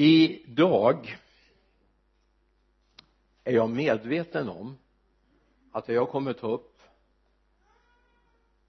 [0.00, 1.16] idag
[3.44, 4.78] är jag medveten om
[5.72, 6.80] att det jag kommer ta upp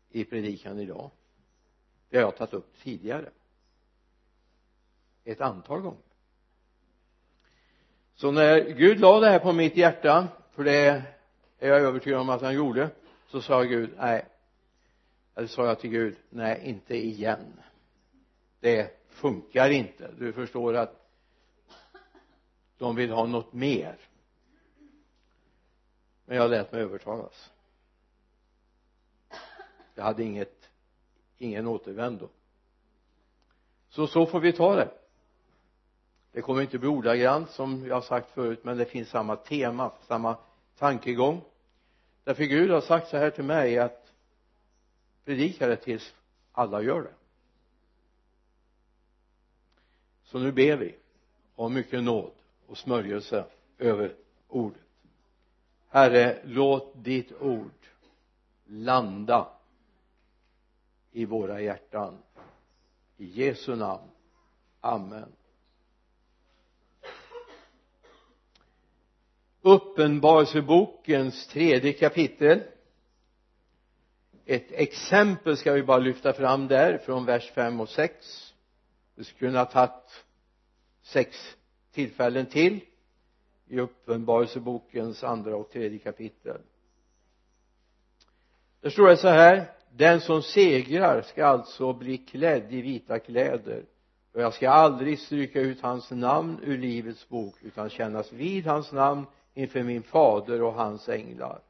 [0.09, 1.11] i predikan idag
[2.11, 3.29] det har jag tagit upp tidigare.
[5.23, 6.01] Ett antal gånger.
[8.15, 11.03] Så när Gud la det här på mitt hjärta för det
[11.59, 12.89] är jag övertygad om att han gjorde
[13.27, 14.25] så sa Gud nej.
[15.35, 17.53] Eller sa jag till Gud nej inte igen.
[18.59, 20.11] Det funkar inte.
[20.17, 21.00] Du förstår att
[22.81, 23.97] de vill ha något mer.
[26.25, 27.51] Men jag lät mig övertalas.
[29.95, 30.69] Jag hade inget
[31.37, 32.29] ingen återvändo.
[33.89, 34.91] Så så får vi ta det.
[36.31, 39.91] Det kommer inte bli ordagrant som jag har sagt förut men det finns samma tema
[40.07, 40.37] samma
[40.77, 41.41] tankegång.
[42.23, 44.13] Därför Gud har sagt så här till mig att
[45.25, 46.15] predika det tills
[46.51, 47.13] alla gör det.
[50.23, 50.95] Så nu ber vi
[51.55, 52.40] om mycket nåd
[52.71, 53.45] och smörjelse
[53.77, 54.15] över
[54.47, 54.81] ordet.
[55.89, 57.87] Herre låt ditt ord
[58.65, 59.47] landa
[61.11, 62.17] i våra hjärtan.
[63.17, 64.09] I Jesu namn.
[64.81, 65.31] Amen.
[69.61, 72.63] Uppenbarelsebokens tredje kapitel.
[74.45, 78.53] Ett exempel ska vi bara lyfta fram där från vers 5 och 6
[79.15, 80.25] det skulle kunna ha tagit
[81.01, 81.57] sex
[81.91, 82.79] tillfällen till
[83.67, 86.61] i uppenbarelsebokens andra och tredje kapitel.
[88.81, 93.85] Där står det så här den som segrar ska alltså bli klädd i vita kläder
[94.33, 98.91] och jag ska aldrig stryka ut hans namn ur livets bok utan kännas vid hans
[98.91, 101.61] namn inför min fader och hans änglar.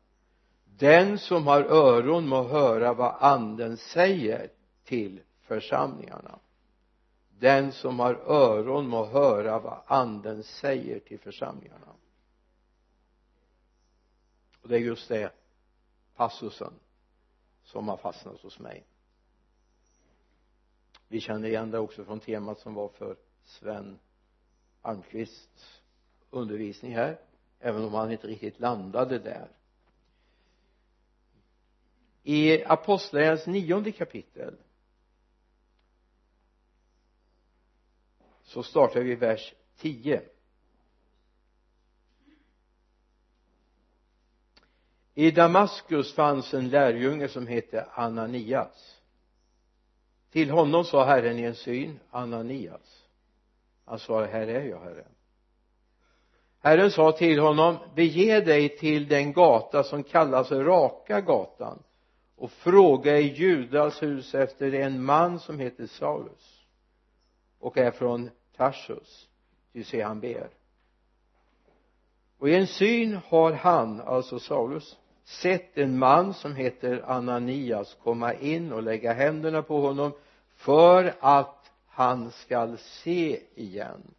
[0.77, 4.49] Den som har öron må höra vad anden säger
[4.83, 6.39] till församlingarna
[7.41, 11.95] den som har öron må höra vad anden säger till församlingarna.
[14.61, 15.33] Och det är just det
[16.15, 16.73] passusen
[17.63, 18.83] som har fastnat hos mig.
[21.07, 23.99] Vi känner igen det också från temat som var för Sven
[24.81, 25.81] Almqvists
[26.29, 27.19] undervisning här
[27.59, 29.47] även om han inte riktigt landade där.
[32.23, 34.57] I apostlagärningarnas nionde kapitel
[38.51, 40.21] så startar vi vers 10
[45.13, 48.97] i Damaskus fanns en lärjunge som hette Ananias.
[50.31, 53.05] Till honom sa Herren i en syn Ananias.
[53.85, 55.05] Han sa här är jag herre.
[56.59, 61.83] Herren sa till honom bege dig till den gata som kallas raka gatan
[62.35, 66.65] och fråga i Judas hus efter en man som heter Saulus
[67.59, 68.29] och är från
[68.61, 69.27] Tarsus
[69.73, 70.49] ty se han ber.
[72.37, 78.33] Och i en syn har han, alltså Saulus sett en man som heter Ananias komma
[78.33, 80.11] in och lägga händerna på honom
[80.55, 84.13] för att han skall se igen.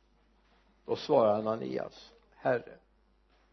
[0.86, 2.72] Då svarar Ananias herre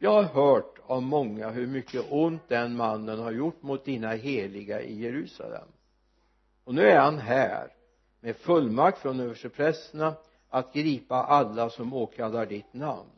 [0.02, 4.82] jag har hört av många hur mycket ont den mannen har gjort mot dina heliga
[4.82, 5.68] i Jerusalem.
[6.64, 7.74] Och nu är han här
[8.20, 10.16] med fullmakt från översteprästerna
[10.50, 13.10] att gripa alla som åkallar ditt namn.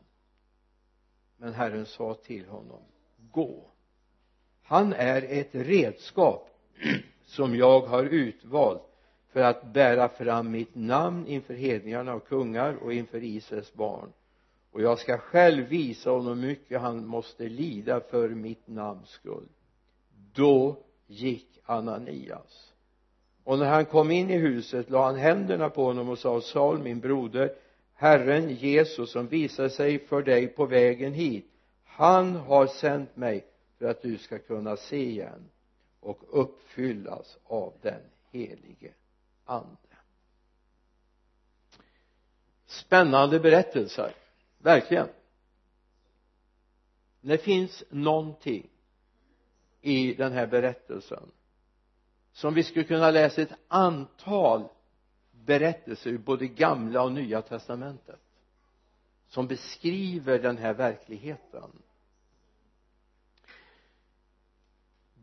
[1.38, 2.82] Men Herren sa till honom
[3.32, 3.66] gå.
[4.64, 6.50] Han är ett redskap
[7.26, 8.82] som jag har utvalt
[9.32, 14.14] för att bära fram mitt namn inför hedningarna och kungar och inför Israels barn.
[14.72, 19.48] Och jag ska själv visa honom hur mycket han måste lida för mitt namns skull.
[20.34, 20.78] Då
[21.08, 22.71] gick Ananias
[23.44, 26.80] och när han kom in i huset la han händerna på honom och sa Saul
[26.80, 27.56] min broder
[27.94, 31.52] Herren Jesus som visade sig för dig på vägen hit
[31.84, 33.46] han har sänt mig
[33.78, 35.50] för att du ska kunna se igen
[36.00, 38.02] och uppfyllas av den
[38.32, 38.94] helige
[39.46, 39.78] ande.
[42.66, 44.16] Spännande berättelser
[44.58, 45.08] verkligen.
[47.22, 48.70] Det finns någonting
[49.82, 51.32] i den här berättelsen
[52.34, 54.68] som vi skulle kunna läsa ett antal
[55.32, 58.20] berättelser ur både gamla och nya testamentet
[59.28, 61.72] som beskriver den här verkligheten.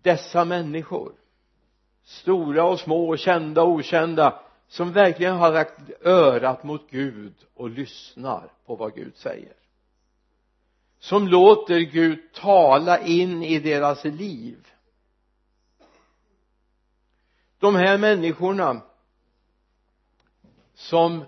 [0.03, 1.13] Dessa människor
[2.09, 8.53] stora och små, kända och okända som verkligen har lagt örat mot Gud och lyssnar
[8.67, 9.53] på vad Gud säger.
[10.99, 14.67] Som låter Gud tala in i deras liv
[17.59, 18.83] de här människorna
[20.75, 21.25] som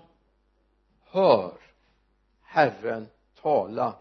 [1.03, 1.53] hör
[2.41, 3.07] Herren
[3.41, 3.95] tala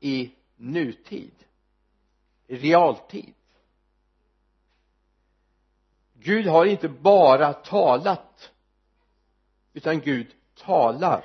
[0.00, 1.32] i nutid
[2.46, 3.34] i realtid.
[6.14, 8.52] Gud har inte bara talat
[9.72, 11.24] utan Gud talar.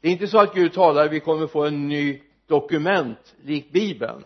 [0.00, 4.24] Det är inte så att Gud talar vi kommer få en ny dokument lik bibeln.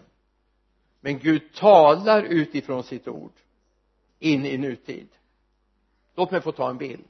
[1.00, 3.32] Men Gud talar utifrån sitt ord
[4.20, 5.08] in i nutid.
[6.14, 7.04] Låt mig få ta en bild.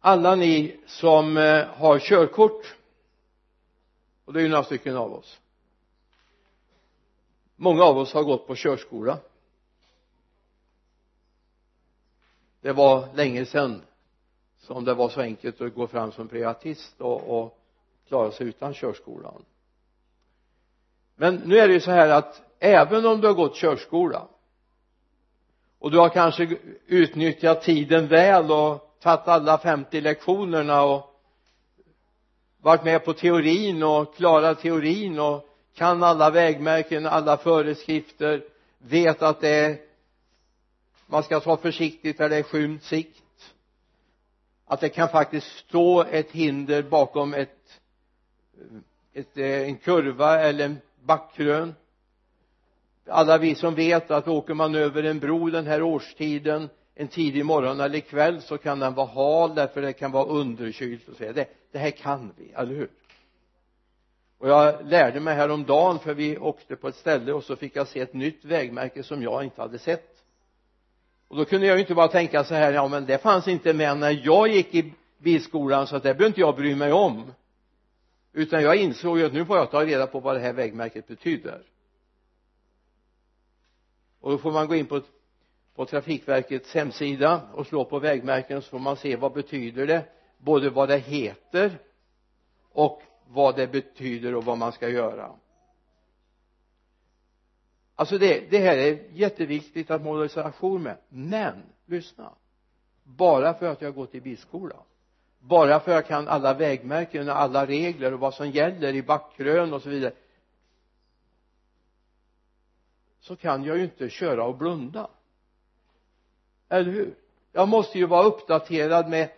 [0.00, 2.74] Alla ni som eh, har körkort
[4.30, 5.40] och det är ju några stycken av oss.
[7.56, 9.18] Många av oss har gått på körskola.
[12.60, 13.82] Det var länge sedan
[14.58, 17.58] som det var så enkelt att gå fram som privatist och, och
[18.08, 19.44] klara sig utan körskolan.
[21.14, 24.28] Men nu är det ju så här att även om du har gått körskola.
[25.78, 31.10] Och du har kanske utnyttjat tiden väl och tagit alla 50 lektionerna och
[32.60, 38.44] varit med på teorin och klarat teorin och kan alla vägmärken, alla föreskrifter
[38.78, 39.78] vet att det är
[41.10, 43.22] man ska ta försiktigt där det är skymd sikt.
[44.66, 47.80] Att det kan faktiskt stå ett hinder bakom ett,
[49.12, 51.74] ett eh, en kurva eller en backkrön
[53.10, 57.44] alla vi som vet att åker man över en bro den här årstiden en tidig
[57.44, 61.32] morgon eller kväll så kan den vara hal därför det kan vara underkylt och så
[61.32, 62.90] det, det här kan vi, eller hur?
[64.38, 67.88] Och jag lärde mig häromdagen för vi åkte på ett ställe och så fick jag
[67.88, 70.16] se ett nytt vägmärke som jag inte hade sett.
[71.28, 73.74] Och då kunde jag ju inte bara tänka så här ja men det fanns inte
[73.74, 77.32] med när jag gick i bilskolan så att det behöver inte jag bry mig om.
[78.32, 81.06] Utan jag insåg ju att nu får jag ta reda på vad det här vägmärket
[81.06, 81.62] betyder
[84.20, 85.00] och då får man gå in på,
[85.74, 90.04] på trafikverkets hemsida och slå på vägmärken och så får man se vad betyder det
[90.38, 91.78] både vad det heter
[92.72, 95.30] och vad det betyder och vad man ska göra.
[97.94, 100.96] Alltså det, det här är jätteviktigt att måla reservation med.
[101.08, 102.32] Men lyssna.
[103.04, 104.76] Bara för att jag har gått i bilskola.
[105.38, 109.02] Bara för att jag kan alla vägmärken och alla regler och vad som gäller i
[109.02, 110.12] backkrön och så vidare
[113.20, 115.10] så kan jag ju inte köra och blunda.
[116.68, 117.14] Eller hur?
[117.52, 119.28] Jag måste ju vara uppdaterad med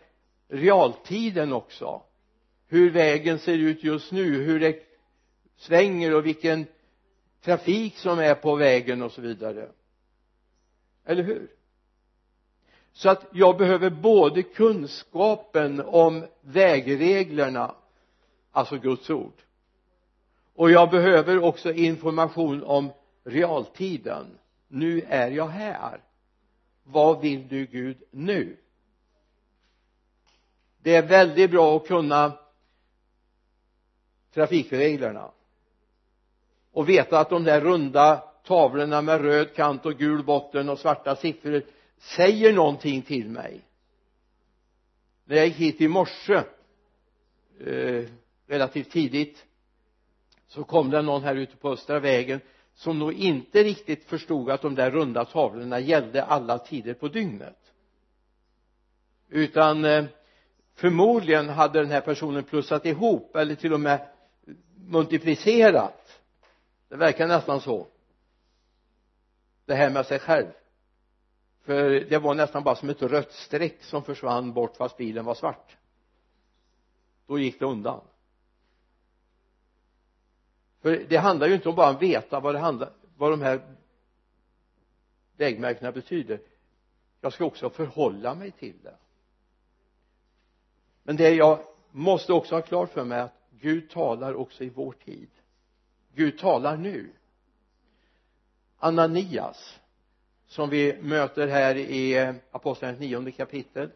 [0.48, 2.02] realtiden också.
[2.66, 4.82] Hur vägen ser ut just nu hur det
[5.56, 6.66] svänger och vilken
[7.40, 9.68] trafik som är på vägen och så vidare.
[11.04, 11.48] Eller hur?
[12.92, 17.74] Så att jag behöver både kunskapen om vägreglerna
[18.52, 19.42] alltså Guds ord
[20.54, 22.92] och jag behöver också information om
[23.24, 24.38] realtiden.
[24.68, 26.00] Nu är jag här.
[26.84, 28.56] Vad vill du Gud nu?
[30.82, 32.38] Det är väldigt bra att kunna
[34.34, 35.30] trafikreglerna
[36.72, 41.16] och veta att de där runda tavlorna med röd kant och gul botten och svarta
[41.16, 41.62] siffror
[41.98, 43.60] säger någonting till mig.
[45.24, 46.42] När jag gick hit i morse
[47.66, 48.04] eh,
[48.46, 49.46] relativt tidigt
[50.46, 52.40] så kom det någon här ute på östra vägen
[52.74, 57.58] som nog inte riktigt förstod att de där runda tavlorna gällde alla tider på dygnet.
[59.28, 60.04] Utan eh,
[60.74, 64.08] förmodligen hade den här personen plussat ihop eller till och med
[64.74, 66.20] multiplicerat.
[66.88, 67.86] Det verkar nästan så.
[69.64, 70.46] Det här med sig själv.
[71.64, 75.34] För det var nästan bara som ett rött streck som försvann bort fast bilen var
[75.34, 75.76] svart.
[77.26, 78.00] Då gick det undan
[80.82, 83.60] för det handlar ju inte om bara att veta vad det handlar vad de här
[85.36, 86.40] vägmärkena betyder.
[87.20, 88.96] Jag ska också förhålla mig till det.
[91.02, 91.58] Men det jag
[91.90, 95.28] måste också ha klart för mig att Gud talar också i vår tid.
[96.14, 97.10] Gud talar nu.
[98.78, 99.80] Ananias
[100.46, 103.90] som vi möter här i apostlagärningarnas nionde kapitel.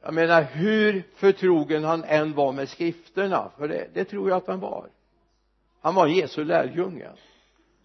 [0.00, 4.46] Jag menar hur förtrogen han än var med skrifterna för det, det tror jag att
[4.46, 4.88] han var
[5.82, 7.10] han var Jesu lärjunge.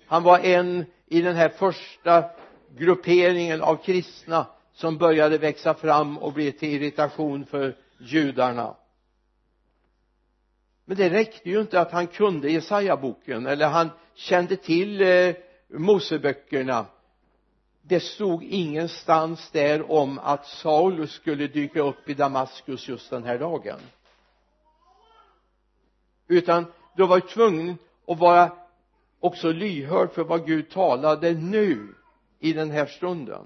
[0.05, 2.29] Han var en i den här första
[2.77, 8.75] grupperingen av kristna som började växa fram och bli till irritation för judarna.
[10.85, 15.35] Men det räckte ju inte att han kunde Jesaja-boken eller han kände till eh,
[15.67, 16.85] Moseböckerna.
[17.81, 23.39] Det stod ingenstans där om att Saulus skulle dyka upp i Damaskus just den här
[23.39, 23.79] dagen.
[26.27, 27.77] Utan då var tvungen
[28.07, 28.51] och vara
[29.19, 31.95] också lyhörd för vad Gud talade nu
[32.39, 33.45] i den här stunden.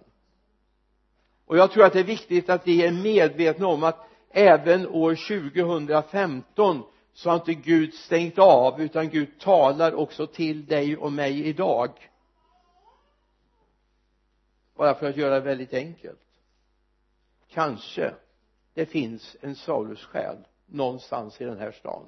[1.45, 5.15] Och jag tror att det är viktigt att vi är medvetna om att även år
[5.55, 11.47] 2015 så har inte Gud stängt av utan Gud talar också till dig och mig
[11.47, 12.09] idag.
[14.75, 16.19] Bara för att göra det väldigt enkelt.
[17.49, 18.13] Kanske
[18.73, 22.05] det finns en saulus själ någonstans i den här stan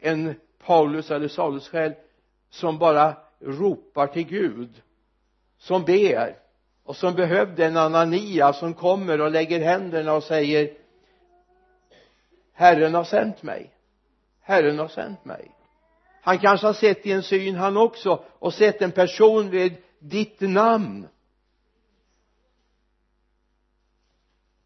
[0.00, 1.92] en Paulus eller Saulus själ
[2.50, 4.82] som bara ropar till Gud
[5.58, 6.36] som ber
[6.84, 10.70] och som behövde en Anania som kommer och lägger händerna och säger
[12.52, 13.70] Herren har sänt mig.
[14.40, 15.50] Herren har sänt mig.
[16.22, 20.40] Han kanske har sett i en syn han också och sett en person vid ditt
[20.40, 21.08] namn.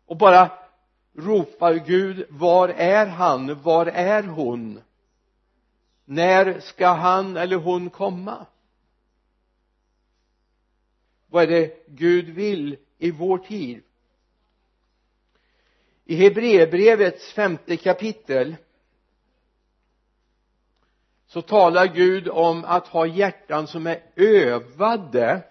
[0.06, 0.50] Och bara
[1.16, 3.62] ropar Gud var är han?
[3.62, 4.80] Var är hon?
[6.04, 8.46] När ska han eller hon komma?
[11.26, 13.82] Vad är det Gud vill i vår tid?
[16.04, 18.56] I Hebreerbrevets femte kapitel
[21.26, 25.42] så talar Gud om att ha hjärtan som är övade.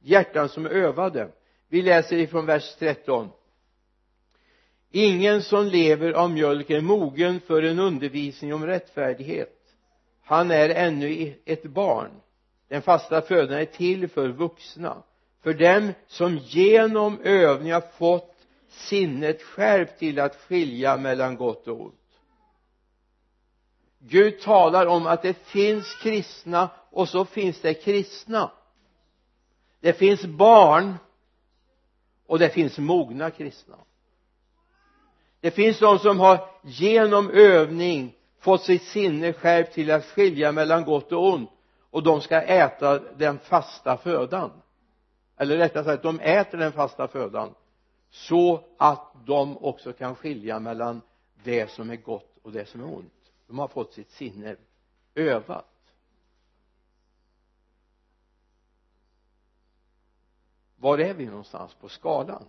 [0.00, 1.32] Hjärtan som är övade.
[1.68, 3.30] Vi läser ifrån vers 13
[4.94, 9.58] ingen som lever av mjölk är mogen för en undervisning om rättfärdighet.
[10.22, 12.10] Han är ännu ett barn.
[12.68, 15.02] Den fasta födan är till för vuxna.
[15.42, 18.36] För dem som genom övning har fått
[18.68, 21.94] sinnet skärpt till att skilja mellan gott och ont.
[23.98, 28.50] Gud talar om att det finns kristna och så finns det kristna.
[29.80, 30.94] Det finns barn
[32.26, 33.76] och det finns mogna kristna
[35.44, 40.84] det finns de som har genom övning fått sitt sinne skärpt till att skilja mellan
[40.84, 41.50] gott och ont.
[41.90, 44.50] Och de ska äta den fasta födan.
[45.36, 47.54] Eller rättare sagt de äter den fasta födan.
[48.10, 51.00] Så att de också kan skilja mellan
[51.42, 53.32] det som är gott och det som är ont.
[53.46, 54.56] De har fått sitt sinne
[55.14, 55.92] övat.
[60.76, 62.44] Var är vi någonstans på skalan?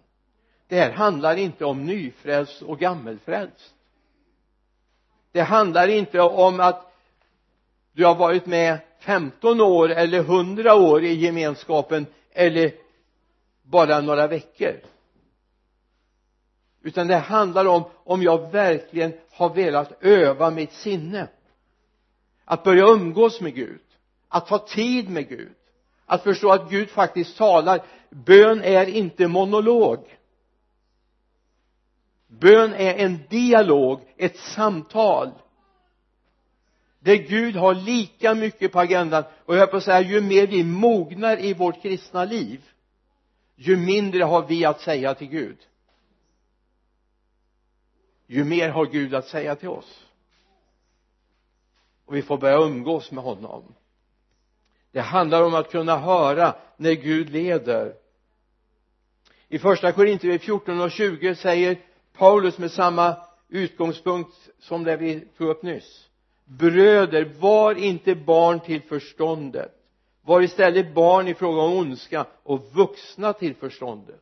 [0.67, 3.73] Det här handlar inte om nyfrälst och gammelfrälst.
[5.31, 6.91] Det handlar inte om att
[7.91, 12.71] du har varit med 15 år eller 100 år i gemenskapen eller
[13.63, 14.81] bara några veckor.
[16.81, 21.27] Utan det handlar om om jag verkligen har velat öva mitt sinne.
[22.45, 23.81] Att börja umgås med Gud.
[24.27, 25.53] Att ta tid med Gud.
[26.05, 27.81] Att förstå att Gud faktiskt talar.
[28.09, 30.17] Bön är inte monolog
[32.39, 35.31] bön är en dialog, ett samtal.
[36.99, 39.23] Där Gud har lika mycket på agendan.
[39.45, 42.61] Och jag höll på att säga ju mer vi mognar i vårt kristna liv
[43.55, 45.57] ju mindre har vi att säga till Gud.
[48.27, 50.05] Ju mer har Gud att säga till oss.
[52.05, 53.75] Och vi får börja umgås med honom.
[54.91, 57.95] Det handlar om att kunna höra när Gud leder.
[59.47, 61.77] I första Korinthierbrevet 14 och 20 säger
[62.17, 63.15] Paulus med samma
[63.49, 66.09] utgångspunkt som det vi tog upp nyss.
[66.45, 69.71] Bröder var inte barn till förståndet.
[70.21, 74.21] Var istället barn i fråga om ondska och vuxna till förståndet.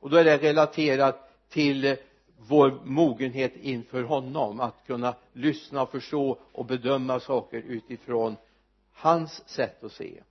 [0.00, 1.96] Och då är det relaterat till
[2.38, 8.36] vår mogenhet inför honom att kunna lyssna och förstå och bedöma saker utifrån
[8.92, 10.22] hans sätt att se.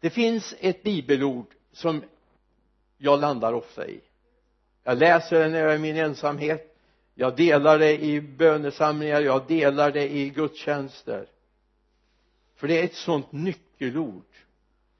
[0.00, 2.02] Det finns ett bibelord som
[2.98, 4.00] jag landar ofta i
[4.86, 6.76] jag läser det när jag är i min ensamhet.
[7.14, 11.28] Jag delar det i bönesamlingar jag delar det i gudstjänster.
[12.54, 14.24] För det är ett sånt nyckelord.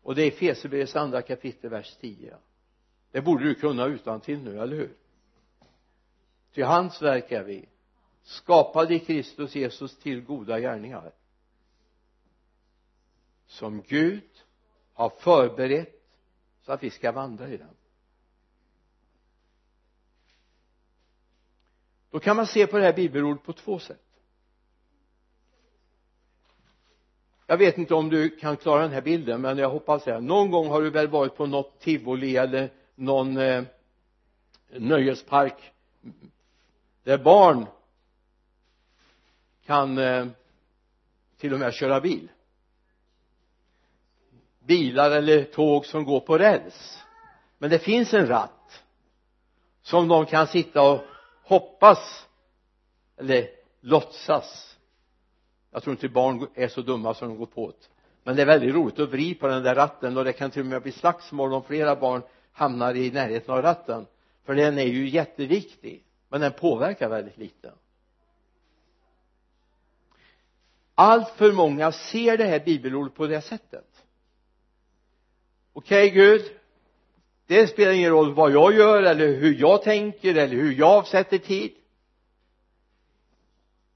[0.03, 2.35] Och det är Efesierbrevets andra kapitel vers 10
[3.11, 4.95] det borde du kunna utan till nu, eller hur?
[6.53, 7.69] Till hans verk är vi
[8.23, 11.13] skapade i Kristus Jesus till goda gärningar.
[13.47, 14.31] Som Gud
[14.93, 16.03] har förberett
[16.63, 17.75] så att vi ska vandra i den.
[22.17, 24.03] Då kan man se på det här bibelordet på två sätt.
[27.47, 30.21] Jag vet inte om du kan klara den här bilden men jag hoppas det.
[30.21, 33.65] Någon gång har du väl varit på något tivoli eller någon eh,
[34.69, 35.73] nöjespark
[37.03, 37.67] där barn
[39.65, 40.27] kan eh,
[41.37, 42.29] till och med köra bil.
[44.59, 47.03] Bilar eller tåg som går på räls.
[47.59, 48.85] Men det finns en ratt
[49.83, 51.05] som de kan sitta och
[51.47, 52.27] hoppas
[53.17, 53.49] eller
[53.81, 54.77] låtsas.
[55.71, 57.69] Jag tror inte barn är så dumma som de går på.
[57.69, 57.75] Det
[58.25, 60.61] men det är väldigt roligt att vrida på den där ratten och det kan till
[60.61, 62.23] och med bli slagsmål om flera barn
[62.53, 64.07] hamnar i närheten av ratten.
[64.45, 67.73] För den är ju jätteviktig men den påverkar väldigt lite.
[70.95, 74.05] Allt för många ser det här bibelordet på det sättet.
[75.73, 76.43] Okej okay, Gud
[77.47, 81.39] det spelar ingen roll vad jag gör eller hur jag tänker eller hur jag avsätter
[81.39, 81.75] tid.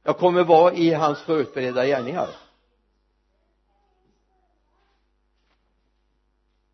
[0.02, 2.28] Jag kommer vara i hans förutberedda gärningar.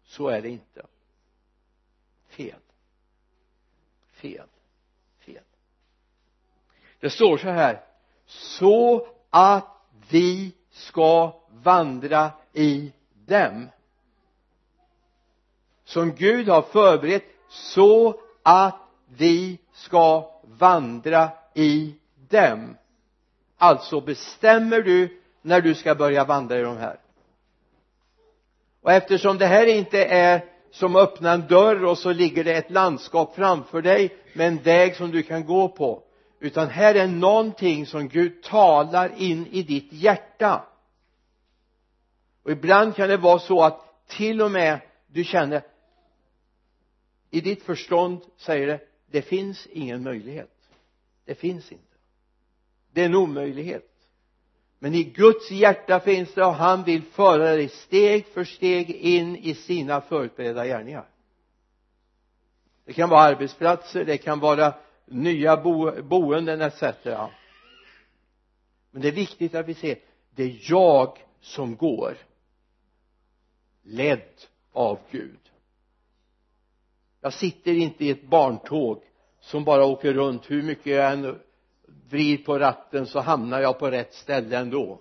[0.04, 0.86] Så är det inte.
[2.28, 2.60] Fel.
[4.12, 4.46] Fel.
[5.18, 5.44] Fel.
[7.00, 7.84] Det står så här.
[8.26, 9.76] Så att
[10.10, 13.68] vi ska vandra i dem
[15.86, 18.78] som Gud har förberett så att
[19.16, 21.94] vi ska vandra i
[22.28, 22.76] dem.
[23.58, 26.98] Alltså bestämmer du när du ska börja vandra i de här.
[28.82, 32.54] Och eftersom det här inte är som att öppna en dörr och så ligger det
[32.54, 36.02] ett landskap framför dig med en väg som du kan gå på
[36.40, 40.64] utan här är någonting som Gud talar in i ditt hjärta.
[42.42, 45.62] Och ibland kan det vara så att till och med du känner
[47.36, 50.50] i ditt förstånd säger det det finns ingen möjlighet.
[51.24, 51.84] Det finns inte.
[52.92, 53.90] Det är en omöjlighet.
[54.78, 59.36] Men i Guds hjärta finns det och han vill föra dig steg för steg in
[59.36, 61.08] i sina förberedda gärningar.
[62.84, 64.74] Det kan vara arbetsplatser det kan vara
[65.06, 66.82] nya bo, boenden etc
[68.90, 69.98] men det är viktigt att vi ser
[70.30, 72.16] det är jag som går
[73.82, 75.38] ledd av Gud
[77.26, 79.02] jag sitter inte i ett barntåg
[79.40, 80.50] som bara åker runt.
[80.50, 81.40] Hur mycket jag än
[82.08, 85.00] vrider på ratten så hamnar jag på rätt ställe ändå.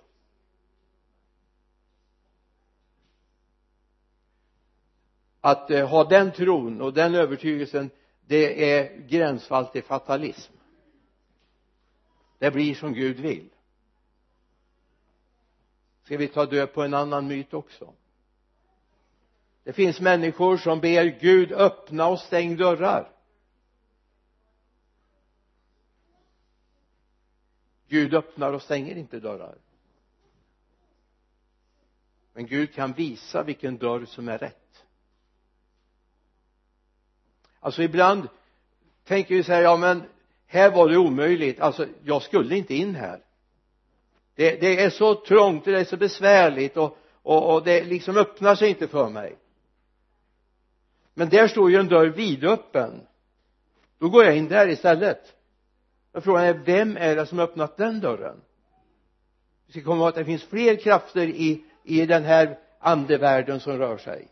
[5.40, 7.90] Att eh, ha den tron och den övertygelsen
[8.26, 10.52] det är gränsfall till fatalism.
[12.38, 13.48] Det blir som Gud vill.
[16.04, 17.92] Ska vi ta död på en annan myt också?
[19.66, 23.10] Det finns människor som ber Gud öppna och stäng dörrar.
[27.88, 29.58] Gud öppnar och stänger inte dörrar.
[32.32, 34.84] Men Gud kan visa vilken dörr som är rätt.
[37.60, 38.28] Alltså ibland
[39.04, 40.02] tänker vi så här ja men
[40.46, 41.60] här var det omöjligt.
[41.60, 43.20] Alltså jag skulle inte in här.
[44.34, 48.54] Det, det är så trångt det är så besvärligt och, och, och det liksom öppnar
[48.54, 49.36] sig inte för mig
[51.18, 53.06] men där står ju en dörr vidöppen.
[53.98, 55.34] Då går jag in där istället.
[56.12, 58.40] Men frågan är vem är det som öppnat den dörren?
[59.66, 63.78] Vi ska komma ihåg att det finns fler krafter i, i den här andevärlden som
[63.78, 64.28] rör sig.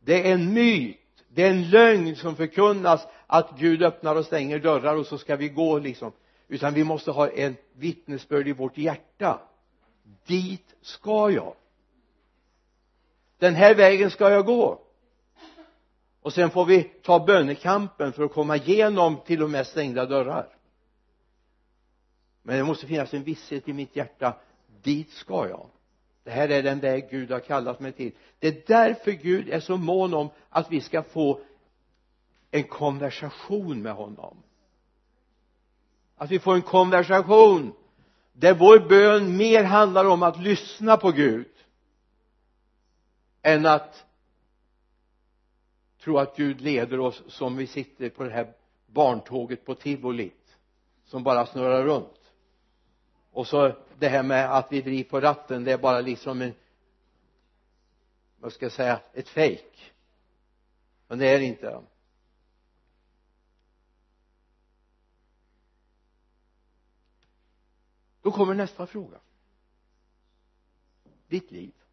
[0.00, 1.24] Det är en myt.
[1.28, 5.36] Det är en lögn som förkunnas att Gud öppnar och stänger dörrar och så ska
[5.36, 6.12] vi gå liksom.
[6.48, 9.40] Utan vi måste ha en vittnesbörd i vårt hjärta.
[10.26, 11.54] Dit ska jag.
[13.38, 14.83] Den här vägen ska jag gå
[16.24, 20.48] och sen får vi ta bönekampen för att komma igenom till och med stängda dörrar.
[22.42, 24.36] Men det måste finnas en visshet i mitt hjärta.
[24.82, 25.66] Dit ska jag.
[26.22, 28.12] Det här är den väg Gud har kallat mig till.
[28.38, 31.40] Det är därför Gud är så mån om att vi ska få
[32.50, 34.36] en konversation med honom.
[36.16, 37.72] Att vi får en konversation
[38.32, 41.48] där vår bön mer handlar om att lyssna på Gud
[43.42, 44.04] än att
[46.04, 48.54] tro att Gud leder oss som vi sitter på det här
[48.86, 50.58] barntåget på tivolit
[51.04, 52.32] som bara snurrar runt.
[53.30, 56.54] Och så det här med att vi driver på ratten det är bara liksom en
[58.38, 59.92] vad ska jag säga ett fejk
[61.08, 61.82] men det är det inte.
[68.22, 69.20] Då kommer nästa fråga.
[71.28, 71.83] Ditt liv.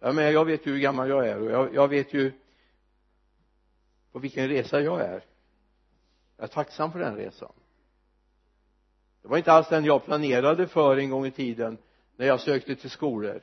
[0.00, 2.32] Ja men jag vet ju hur gammal jag är och jag, jag vet ju
[4.12, 5.24] på vilken resa jag är.
[6.36, 7.52] Jag är tacksam för den resan.
[9.22, 11.78] Det var inte alls den jag planerade för en gång i tiden
[12.16, 13.40] när jag sökte till skolor.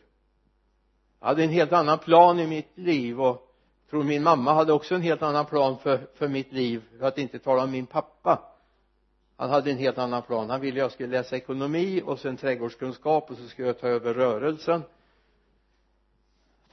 [1.19, 3.53] Jag hade en helt annan plan i mitt liv och
[3.89, 7.17] tror min mamma hade också en helt annan plan för, för mitt liv för att
[7.17, 8.53] inte tala om min pappa.
[9.37, 10.49] Han hade en helt annan plan.
[10.49, 14.13] Han ville jag skulle läsa ekonomi och sen trädgårdskunskap och så skulle jag ta över
[14.13, 14.81] rörelsen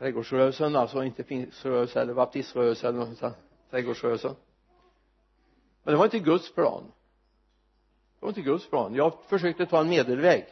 [0.00, 3.36] trädgårdsrörelsen alltså inte pingströrelsen eller baptiströrelsen eller något sånt.
[3.70, 4.36] Trädgårdsrörelsen.
[5.82, 6.84] Men det var inte Guds plan.
[8.18, 8.94] Det var inte Guds plan.
[8.94, 10.46] Jag försökte ta en medelväg.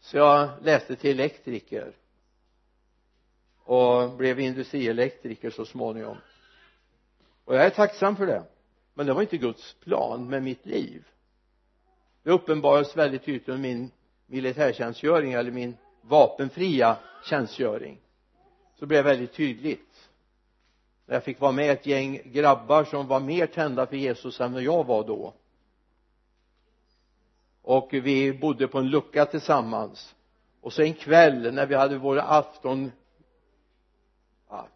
[0.00, 1.92] Så jag läste till elektriker.
[3.64, 6.16] Och blev industrielektriker så småningom.
[7.44, 8.42] Och jag är tacksam för det.
[8.94, 11.06] Men det var inte Guds plan med mitt liv.
[12.22, 13.90] Det uppenbarades väldigt tydligt under min
[14.26, 18.00] militärtjänstgöring eller min vapenfria tjänstgöring
[18.78, 20.10] så blev det väldigt tydligt.
[21.06, 24.52] När jag fick vara med ett gäng grabbar som var mer tända för Jesus än
[24.52, 25.34] vad jag var då.
[27.62, 30.14] Och vi bodde på en lucka tillsammans.
[30.60, 32.92] Och så en kväll när vi hade vår afton
[34.48, 34.68] ja,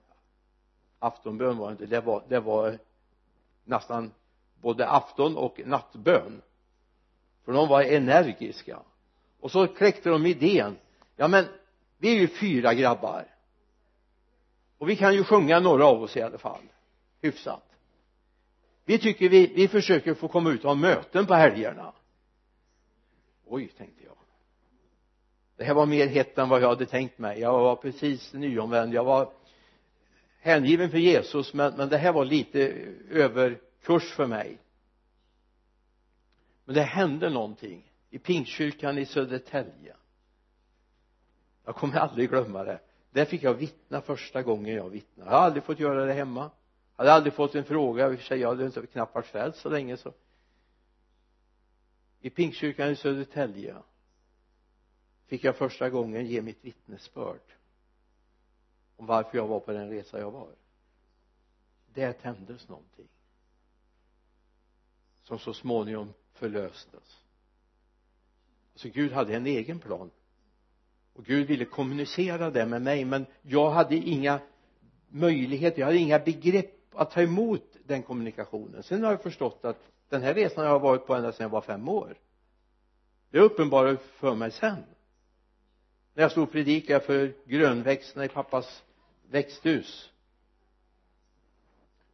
[0.98, 2.78] aftonbön var det inte det var, det var
[3.64, 4.12] nästan
[4.60, 6.42] både afton och nattbön.
[7.44, 8.78] För de var energiska.
[9.40, 10.76] Och så kläckte de idén.
[11.16, 11.44] Ja men
[11.98, 13.26] vi är ju fyra grabbar
[14.80, 16.62] och vi kan ju sjunga några av oss i alla fall.
[17.22, 17.64] Hyfsat.
[18.84, 21.92] Vi tycker vi, vi försöker få komma ut och ha möten på helgerna.
[23.46, 24.16] Oj tänkte jag.
[25.56, 27.40] Det här var mer hett än vad jag hade tänkt mig.
[27.40, 28.94] Jag var precis nyomvänd.
[28.94, 29.32] Jag var
[30.40, 32.60] hängiven för Jesus men, men det här var lite
[33.10, 34.58] överkurs för mig.
[36.64, 39.96] Men det hände någonting i Pingstkyrkan i Södertälje.
[41.64, 45.30] Jag kommer aldrig glömma det där fick jag vittna första gången jag vittnade.
[45.30, 46.50] Jag har aldrig fått göra det hemma.
[46.96, 48.10] Jag hade aldrig fått en fråga.
[48.10, 50.12] I och för sig jag hade inte knappt varit frälst så länge så
[52.20, 53.76] i Pingstkyrkan i Södertälje
[55.26, 57.40] fick jag första gången ge mitt vittnesbörd
[58.96, 60.54] om varför jag var på den resa jag var.
[61.94, 63.08] Där tändes någonting
[65.22, 67.24] som så småningom förlöstes.
[68.74, 70.10] Så Gud hade en egen plan
[71.20, 74.40] och Gud ville kommunicera det med mig men jag hade inga
[75.08, 78.82] möjligheter jag hade inga begrepp att ta emot den kommunikationen.
[78.82, 79.78] Sen har jag förstått att
[80.08, 82.18] den här resan har jag varit på ända sedan jag var fem år.
[83.30, 84.84] Det uppenbarade för mig sen.
[86.14, 88.82] När jag stod och predikade för grönväxterna i pappas
[89.30, 90.10] växthus.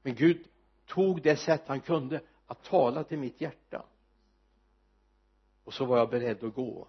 [0.03, 0.45] Men Gud
[0.87, 3.85] tog det sätt han kunde att tala till mitt hjärta.
[5.65, 6.89] Och så var jag beredd att gå.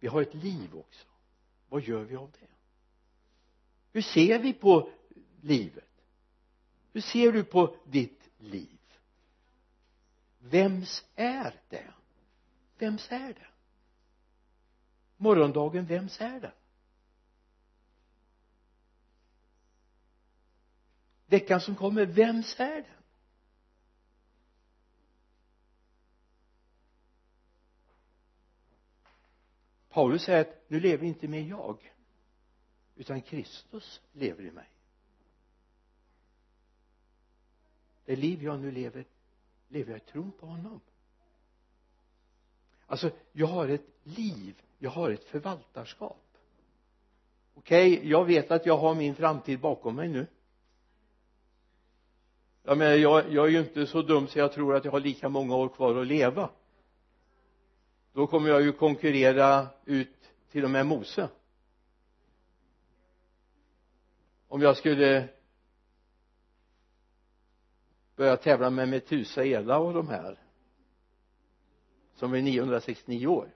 [0.00, 1.13] Vi har ett liv också
[1.74, 2.46] vad gör vi av det?
[3.92, 4.90] Hur ser vi på
[5.40, 6.02] livet?
[6.92, 8.78] Hur ser du på ditt liv?
[10.38, 11.92] Vems är det?
[12.78, 13.46] Vems är det?
[15.16, 16.52] Morgondagen vems är det?
[21.26, 22.94] Veckan som kommer vems är det?
[29.88, 31.92] Paulus säger att nu lever inte mer jag
[32.96, 34.68] utan Kristus lever i mig.
[38.04, 39.04] Det liv jag nu lever
[39.68, 40.80] lever jag i tron på honom.
[42.86, 46.38] Alltså jag har ett liv jag har ett förvaltarskap.
[47.54, 50.26] Okej okay, jag vet att jag har min framtid bakom mig nu.
[52.62, 55.00] Jag menar jag, jag är ju inte så dum så jag tror att jag har
[55.00, 56.50] lika många år kvar att leva.
[58.12, 60.23] Då kommer jag ju konkurrera ut
[60.54, 61.28] till och med Mose.
[64.48, 65.28] Om jag skulle
[68.16, 70.38] börja tävla med Metusaela och de här
[72.14, 73.50] som är 969 år.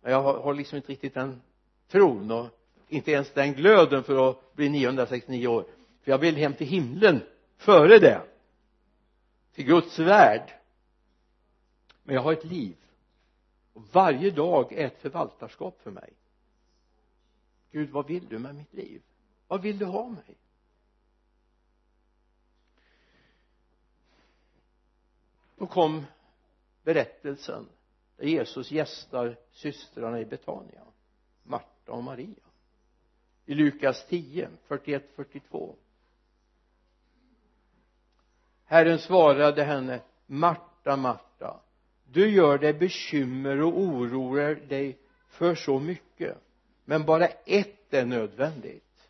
[0.00, 1.42] Men jag har, har liksom inte riktigt den
[1.88, 2.48] tron och
[2.88, 5.66] inte ens den glöden för att bli 969 år.
[6.02, 7.22] För jag vill hem till himlen
[7.56, 8.22] före det.
[9.52, 10.52] Till Guds värld.
[12.02, 12.76] Men jag har ett liv
[13.76, 16.12] och varje dag är ett förvaltarskap för mig.
[17.70, 19.02] Gud vad vill du med mitt liv?
[19.48, 20.36] Vad vill du ha mig?
[25.56, 26.06] Då kom
[26.82, 27.68] berättelsen
[28.16, 30.82] där Jesus gästar systrarna i Betania
[31.42, 32.44] Marta och Maria.
[33.46, 35.76] I Lukas 10 41 42
[38.64, 41.60] Herren svarade henne Marta, Marta
[42.12, 46.38] du gör dig bekymmer och oroar dig för så mycket.
[46.84, 49.08] Men bara ett är nödvändigt.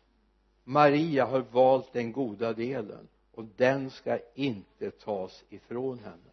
[0.63, 6.31] Maria har valt den goda delen och den ska inte tas ifrån henne.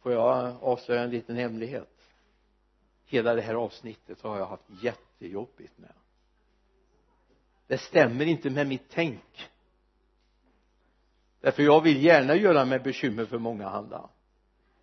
[0.00, 2.10] Får jag avslöja en liten hemlighet?
[3.04, 5.92] Hela det här avsnittet har jag haft jättejobbigt med.
[7.66, 9.50] Det stämmer inte med mitt tänk
[11.46, 14.08] därför jag vill gärna göra mig bekymmer för många andra.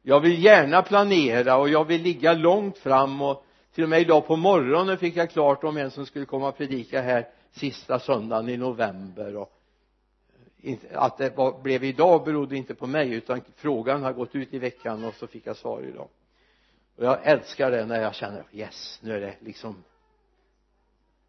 [0.02, 4.28] Jag vill gärna planera och jag vill ligga långt fram och till och med idag
[4.28, 8.49] på morgonen fick jag klart om en som skulle komma och predika här sista söndagen
[8.49, 9.54] i november och
[10.93, 14.60] att det var, blev idag berodde inte på mig utan frågan har gått ut i
[14.60, 16.08] veckan och så fick jag svar idag.
[16.95, 19.84] Och jag älskar det när jag känner yes nu är det liksom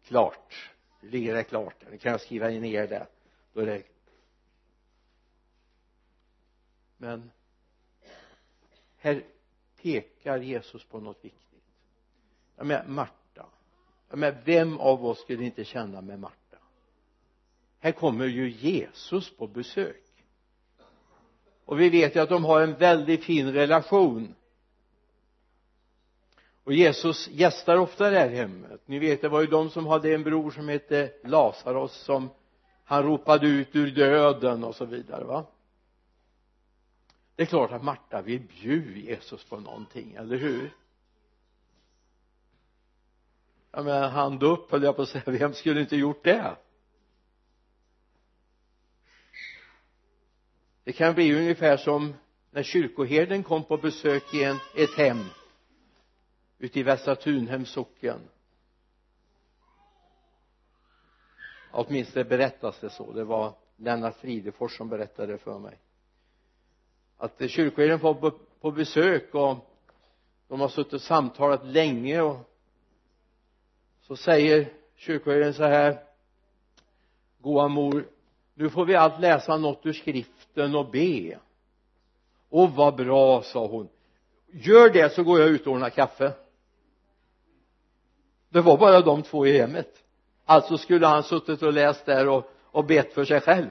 [0.07, 0.71] klart.
[1.01, 1.75] Nu ligger det klart?
[1.91, 3.07] Nu kan jag skriva ner det.
[3.53, 3.94] Då är det
[6.97, 7.31] men
[8.97, 9.23] här
[9.81, 11.63] pekar Jesus på något viktigt.
[12.55, 13.45] Jag menar Marta.
[14.09, 16.57] Jag menar vem av oss skulle inte känna med Marta?
[17.79, 20.03] Här kommer ju Jesus på besök.
[21.65, 24.35] Och vi vet ju att de har en väldigt fin relation.
[26.63, 28.81] Och Jesus gästar ofta det här hemmet.
[28.85, 32.29] Ni vet det var ju de som hade en bror som hette Lazarus som
[32.83, 35.45] han ropade ut ur döden och så vidare va?
[37.35, 40.75] Det är klart att Marta vill bjuda Jesus på någonting, eller hur?
[43.71, 46.55] Ja men hand upp höll jag på att säga, vem skulle inte gjort det?
[50.83, 52.13] Det kan bli ungefär som
[52.51, 55.25] när kyrkoherden kom på besök i en, ett hem
[56.57, 58.19] ute i Västra Tunhems socken
[61.75, 63.11] åtminstone berättas det så.
[63.11, 65.79] Det var Lennart Fridefors som berättade för mig
[67.17, 69.57] att kyrkoherden var på, på besök och
[70.47, 72.37] de har suttit och samtalat länge och
[74.01, 75.99] så säger kyrkoherden så här
[77.39, 78.05] goa mor
[78.57, 81.39] nu får vi allt läsa något ur skriften och be.
[82.49, 83.89] Och vad bra sa hon.
[84.47, 86.33] Gör det så går jag ut och ordnar kaffe.
[88.49, 90.03] Det var bara de två i hemmet.
[90.45, 93.69] Alltså skulle han suttit och läst där och, och bett för sig själv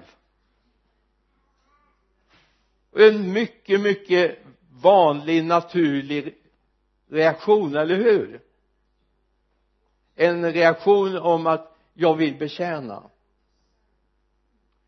[3.03, 4.39] en mycket mycket
[4.71, 6.35] vanlig naturlig
[7.09, 8.41] reaktion, eller hur?
[10.15, 13.11] En reaktion om att jag vill betjäna.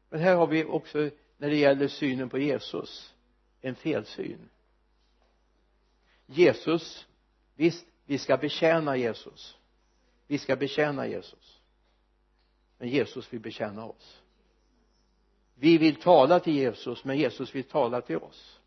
[0.09, 3.15] Men här har vi också när det gäller synen på Jesus
[3.61, 4.49] en felsyn.
[6.27, 7.07] Jesus
[7.55, 9.57] visst vi ska betjäna Jesus.
[10.27, 11.61] Vi ska betjäna Jesus.
[12.79, 14.23] Men Jesus vill betjäna oss
[15.59, 18.61] vi vill tala till Jesus men Jesus vill tala till oss.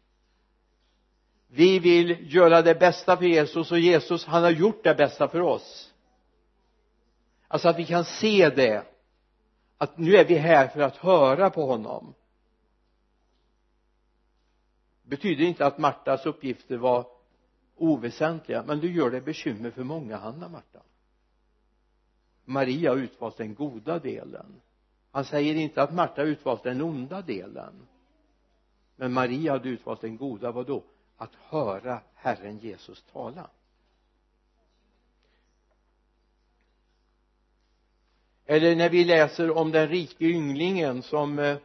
[1.48, 5.42] Vi vill göra det bästa för Jesus och Jesus han har gjort det bästa för
[5.42, 5.94] oss.
[7.48, 8.86] Alltså att vi kan se det
[9.78, 12.14] att nu är vi här för att höra på honom.
[15.04, 17.08] Betyder inte att Martas uppgifter var
[17.76, 20.80] oväsentliga men du gör det bekymmer för många Hanna Marta
[22.46, 24.62] Maria har utvalt den goda delen
[25.12, 27.88] han säger inte att Marta utvalt den onda delen
[29.00, 30.84] men Maria hade utvalt den goda vad då?
[31.18, 33.50] Att höra Herren Jesus tala.
[38.46, 41.58] Eller när vi läser om den rike ynglingen som eh,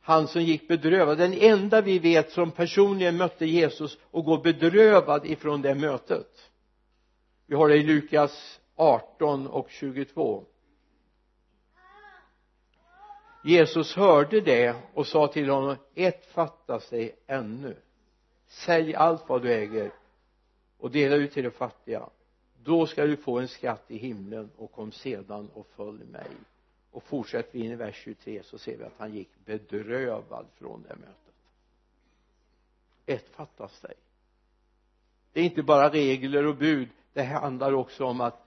[0.00, 5.26] han som gick bedrövad den enda vi vet som personligen mötte Jesus och går bedrövad
[5.26, 6.50] ifrån det mötet.
[7.46, 10.44] Vi har det i Lukas 18 och 22
[13.46, 17.76] Jesus hörde det och sa till honom ett fattas dig ännu.
[18.46, 19.92] Sälj allt vad du äger
[20.78, 22.08] och dela ut till de fattiga.
[22.62, 26.30] Då ska du få en skatt i himlen och kom sedan och följ mig.
[26.90, 30.82] Och fortsätter vi in i vers 23 så ser vi att han gick bedrövad från
[30.82, 31.34] det mötet.
[33.06, 33.94] Ett fattas dig.
[35.32, 36.88] Det är inte bara regler och bud.
[37.12, 38.43] Det handlar också om att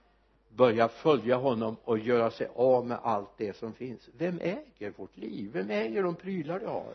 [0.48, 4.08] börja följa honom och göra sig av med allt det som finns.
[4.12, 5.50] Vem äger vårt liv?
[5.52, 6.94] Vem äger de prylar du har?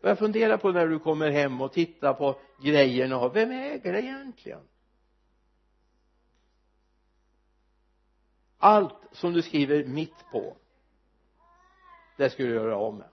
[0.00, 3.18] Börja fundera på när du kommer hem och titta på grejerna.
[3.18, 4.60] Och vem äger det egentligen?
[8.58, 10.56] Allt som du skriver mitt på
[12.16, 13.08] det ska du göra av med.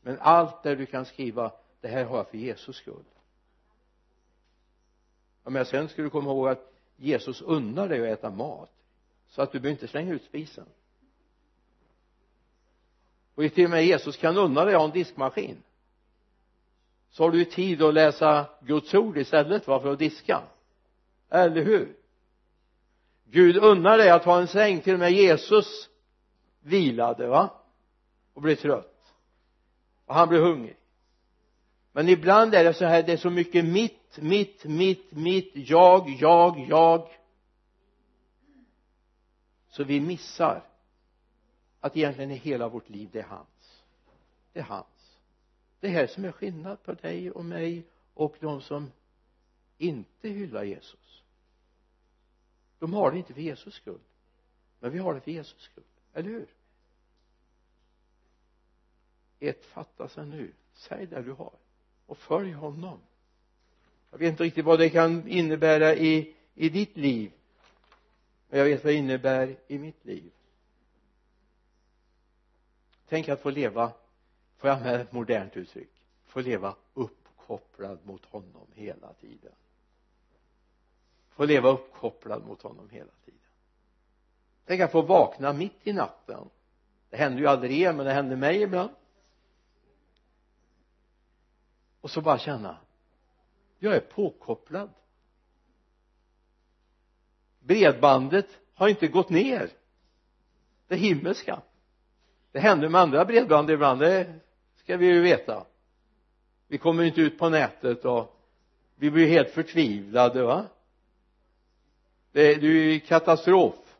[0.00, 3.04] Men allt där du kan skriva det här har jag för Jesus skull.
[5.44, 8.70] Ja, men sen ska du komma ihåg att Jesus unnar dig att äta mat
[9.28, 10.66] så att du behöver inte slänga ut spisen.
[13.34, 15.62] Och till och med Jesus kan unna dig att ha en diskmaskin.
[17.10, 20.42] Så har du tid att läsa Guds ord istället för att diska.
[21.28, 21.96] Eller hur?
[23.24, 25.88] Gud unnar dig att ha en säng till och med Jesus
[26.60, 27.50] vilade va
[28.34, 29.14] och blev trött.
[30.06, 30.76] Och han blev hungrig
[31.92, 36.08] men ibland är det så här det är så mycket mitt, mitt, mitt, mitt, jag,
[36.08, 37.08] jag, jag.
[39.68, 40.62] Så vi missar
[41.80, 43.82] att egentligen är hela vårt liv det är hans.
[44.52, 45.18] Det är hans.
[45.80, 48.92] Det här som är skillnad på dig och mig och de som
[49.78, 51.22] inte hyllar Jesus.
[52.78, 54.00] De har det inte för Jesus skull
[54.82, 56.48] men vi har det för Jesus skull, eller hur?
[59.40, 60.52] Ett fattas ännu.
[60.74, 61.54] Säg det du har
[62.12, 62.98] och följ honom.
[64.10, 67.32] Jag vet inte riktigt vad det kan innebära i i ditt liv
[68.48, 70.30] men jag vet vad det innebär i mitt liv.
[73.08, 73.92] Tänk att få leva
[74.56, 75.90] får jag använda ett modernt uttryck?
[76.24, 79.52] Få leva uppkopplad mot honom hela tiden.
[81.30, 83.40] Få leva uppkopplad mot honom hela tiden.
[84.64, 86.50] Tänk att få vakna mitt i natten.
[87.10, 88.90] Det händer ju aldrig er men det händer mig ibland
[92.02, 92.76] och så bara känna
[93.82, 94.90] jag är påkopplad.
[97.60, 99.70] Bredbandet har inte gått ner.
[100.88, 101.62] Det himmelska.
[102.52, 104.34] Det händer med andra bredband ibland det
[104.76, 105.66] ska vi ju veta.
[106.68, 108.36] Vi kommer inte ut på nätet och
[108.96, 110.66] vi blir helt förtvivlade va?
[112.32, 113.96] Det, det är ju katastrof.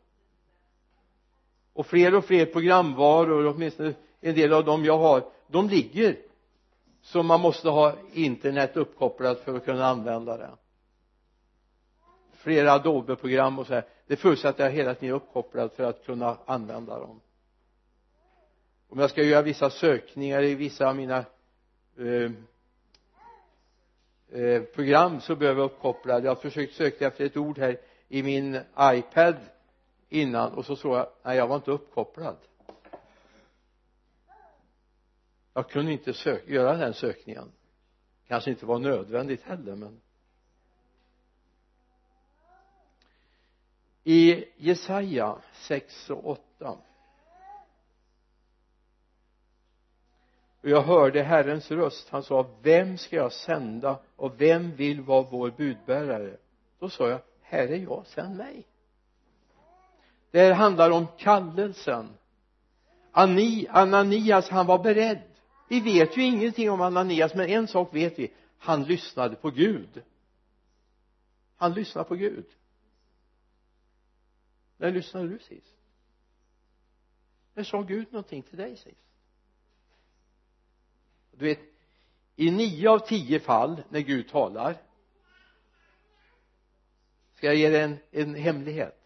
[1.73, 6.17] Och fler och fler programvaror åtminstone en del av dem jag har de ligger
[7.03, 10.51] så man måste ha internet uppkopplat för att kunna använda det.
[12.33, 13.85] Flera Adobe-program och så här.
[14.07, 17.21] Det förutsätter jag hela tiden uppkopplad för att kunna använda dem.
[18.89, 21.25] Om jag ska göra vissa sökningar i vissa av mina
[21.97, 22.31] eh,
[24.41, 28.23] eh, program så behöver jag uppkopplad jag har försökt söka efter ett ord här i
[28.23, 29.35] min iPad
[30.09, 32.37] innan och så såg jag nej jag var inte uppkopplad
[35.53, 37.51] jag kunde inte söka, göra den sökningen.
[38.27, 40.01] Kanske inte var nödvändigt heller men
[44.03, 46.77] i Jesaja 6 och 8
[50.61, 52.09] och jag hörde Herrens röst.
[52.09, 56.37] Han sa vem ska jag sända och vem vill vara vår budbärare?
[56.79, 58.67] Då sa jag här är jag, sänd mig.
[60.31, 62.09] Det här handlar om kallelsen.
[63.11, 65.32] Ananias han var beredd
[65.73, 68.33] vi vet ju ingenting om Ananias men en sak vet vi.
[68.57, 70.03] Han lyssnade på Gud.
[71.55, 72.45] Han lyssnade på Gud.
[74.77, 75.75] När lyssnade du sist?
[77.53, 79.07] När sa Gud någonting till dig sist?
[81.31, 81.59] Du vet
[82.35, 84.81] i nio av tio fall när Gud talar
[87.33, 88.99] ska jag ge dig en, en hemlighet.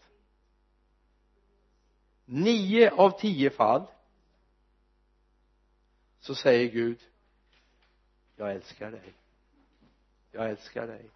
[2.24, 3.86] Nio av tio fall
[6.28, 6.98] så säger Gud
[8.36, 9.12] jag älskar dig.
[10.32, 11.10] Jag älskar dig.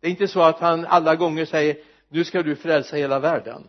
[0.00, 3.68] Det är inte så att han alla gånger säger nu ska du frälsa hela världen.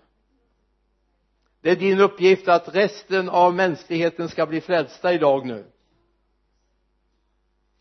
[1.62, 5.66] Det är din uppgift att resten av mänskligheten ska bli frälsta idag nu.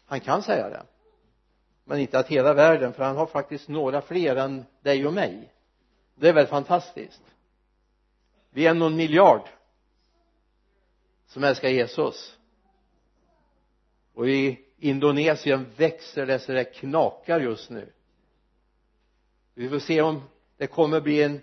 [0.06, 0.86] Han kan säga det
[1.84, 5.52] men inte att hela världen för han har faktiskt några fler än dig och mig.
[6.14, 7.22] Det är väl fantastiskt.
[8.50, 9.48] Vi är någon miljard
[11.32, 12.38] som älskar Jesus.
[14.14, 17.92] Och i Indonesien växer det så det knakar just nu.
[19.54, 20.22] Vi får se om
[20.56, 21.40] det kommer bli en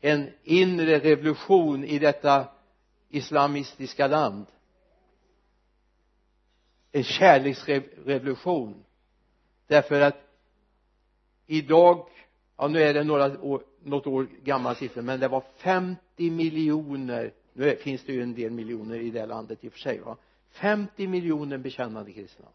[0.00, 2.48] en inre revolution i detta
[3.08, 4.46] islamistiska land.
[6.92, 8.84] En kärleksrevolution.
[9.66, 10.16] Därför att
[11.46, 12.08] idag
[12.56, 17.32] ja nu är det några år, något år gammal siffra men det var 50 miljoner
[17.58, 20.16] nu finns det ju en del miljoner i det landet i och för sig va.
[20.50, 22.46] 50 miljoner bekännande kristna.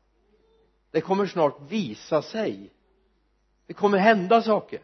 [0.92, 2.70] Det kommer snart visa sig.
[3.68, 4.80] Det kommer hända saker.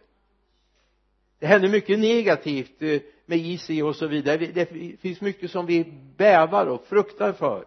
[1.39, 4.37] Det händer mycket negativt eh, med IC och så vidare.
[4.37, 4.65] Det
[4.99, 7.65] finns mycket som vi bävar och fruktar för.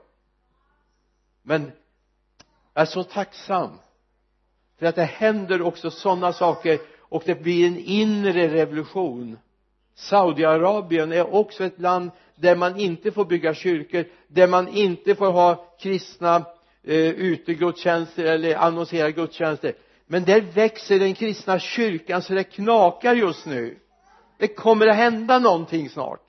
[1.42, 1.72] Men
[2.74, 3.70] jag är så tacksam
[4.78, 9.38] för att det händer också sådana saker och det blir en inre revolution.
[9.94, 15.32] Saudiarabien är också ett land där man inte får bygga kyrkor där man inte får
[15.32, 16.36] ha kristna
[16.82, 19.74] eh, utegudstjänster eller annonsera gudstjänster.
[20.06, 23.78] Men där växer den kristna kyrkan så det knakar just nu.
[24.38, 26.26] Det kommer att hända någonting snart.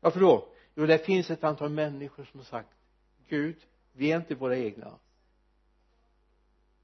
[0.00, 0.48] Varför då?
[0.74, 2.68] Jo det finns ett antal människor som har sagt
[3.28, 3.56] Gud
[3.96, 4.98] vi är inte våra egna.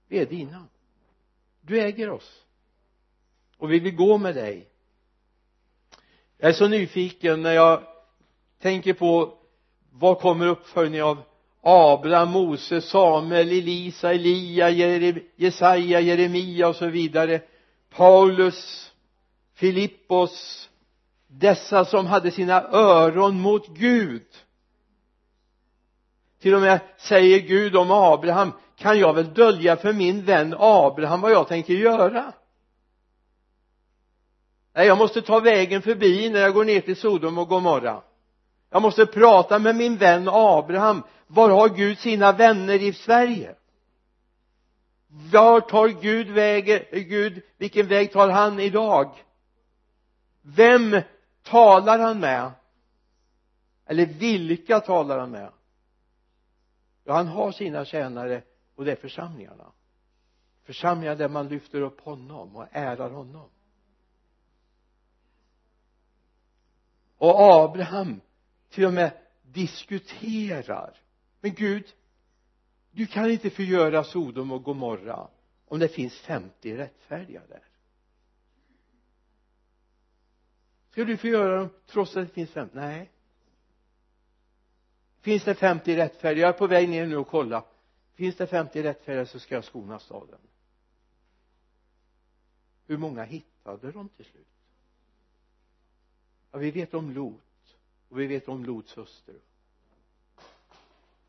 [0.08, 0.66] Vi är dina.
[1.60, 2.44] Du äger oss.
[3.56, 4.69] Och vi vill gå med dig
[6.40, 7.80] jag är så nyfiken när jag
[8.62, 9.34] tänker på
[9.92, 11.22] vad kommer uppföljning av
[11.62, 14.70] Abraham, Mose, Samuel, Elisa, Elia,
[15.36, 17.40] Jesaja, Jeremia och så vidare.
[17.96, 18.92] Paulus,
[19.54, 20.68] Filippos
[21.26, 24.26] dessa som hade sina öron mot Gud.
[26.40, 31.20] Till och med säger Gud om Abraham kan jag väl dölja för min vän Abraham
[31.20, 32.32] vad jag tänker göra?
[34.72, 38.02] Nej jag måste ta vägen förbi när jag går ner till Sodom och Gomorra.
[38.70, 41.02] Jag måste prata med min vän Abraham.
[41.26, 43.54] Var har Gud sina vänner i Sverige?
[45.32, 46.82] Var tar Gud vägen?
[46.92, 49.24] Gud vilken väg tar han idag?
[50.42, 51.00] Vem
[51.42, 52.50] talar han med?
[53.86, 55.50] Eller vilka talar han med?
[57.04, 58.42] Ja han har sina tjänare
[58.74, 59.72] och det är församlingarna.
[60.64, 63.48] Församlingar där man lyfter upp honom och ärar honom.
[67.20, 68.20] Och Abraham
[68.68, 69.12] till och med
[69.42, 71.00] diskuterar.
[71.40, 71.94] Men Gud
[72.90, 75.28] du kan inte förgöra Sodom och Gomorra
[75.66, 77.64] om det finns 50 rättfärdiga där.
[80.90, 83.10] Ska du förgöra dem trots att det finns 50 nej.
[85.20, 86.46] Finns det 50 rättfärdiga?
[86.46, 87.64] Jag är på väg ner nu och kolla.
[88.14, 90.38] Finns det 50 rättfärdiga så ska jag skona staden
[92.90, 94.46] hur många hittade de till slut?
[96.50, 97.76] Ja vi vet om Lot.
[98.08, 99.38] Och vi vet om Lots hustru.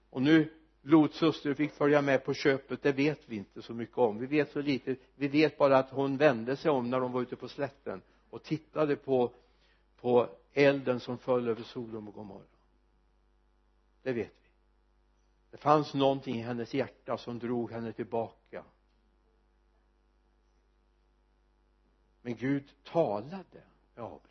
[0.09, 3.97] Och nu Lots hustru fick följa med på köpet det vet vi inte så mycket
[3.97, 4.19] om.
[4.19, 4.95] Vi vet så lite.
[5.15, 8.43] Vi vet bara att hon vände sig om när de var ute på slätten och
[8.43, 9.31] tittade på
[10.01, 12.43] på elden som föll över Sodom och Gomorra.
[14.01, 14.49] Det vet vi.
[15.51, 18.63] Det fanns någonting i hennes hjärta som drog henne tillbaka.
[22.21, 23.63] Men Gud talade
[23.95, 24.30] med Abraham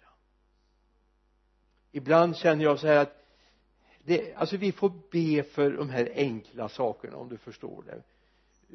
[1.92, 3.16] ibland känner jag så här att
[4.04, 8.02] det, alltså vi får be för de här enkla sakerna om du förstår det.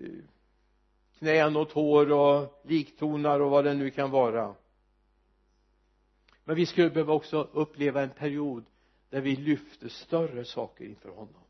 [0.04, 0.24] Eh,
[1.20, 4.56] knän och tår och liktonar och vad det nu kan vara.
[6.44, 8.66] Men vi skulle behöva också uppleva en period
[9.10, 11.42] där vi lyfter större saker inför honom.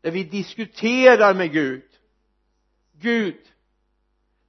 [0.00, 1.88] Där vi diskuterar med Gud.
[2.92, 3.50] Gud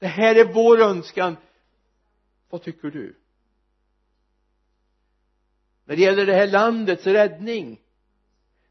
[0.02, 1.38] det här är vår önskan.
[2.50, 3.16] Vad tycker du?
[5.92, 7.80] När det gäller det här landets räddning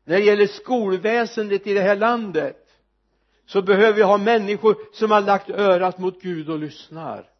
[0.04, 2.66] när det gäller skolväsendet i det här landet
[3.46, 7.30] så behöver vi ha människor som har lagt örat mot Gud och lyssnar.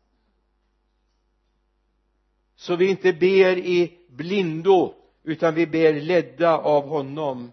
[2.57, 7.53] Så vi inte ber i blindo utan vi ber ledda av honom.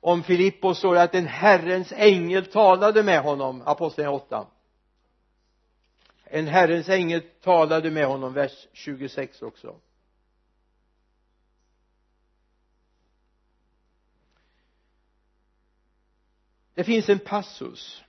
[0.00, 4.53] Om Filippos står det att en Herrens ängel talade med honom apostlagärningarna 8
[6.24, 9.80] en Herrens ängel talade med honom vers 26 också.
[16.74, 18.04] Det finns en passus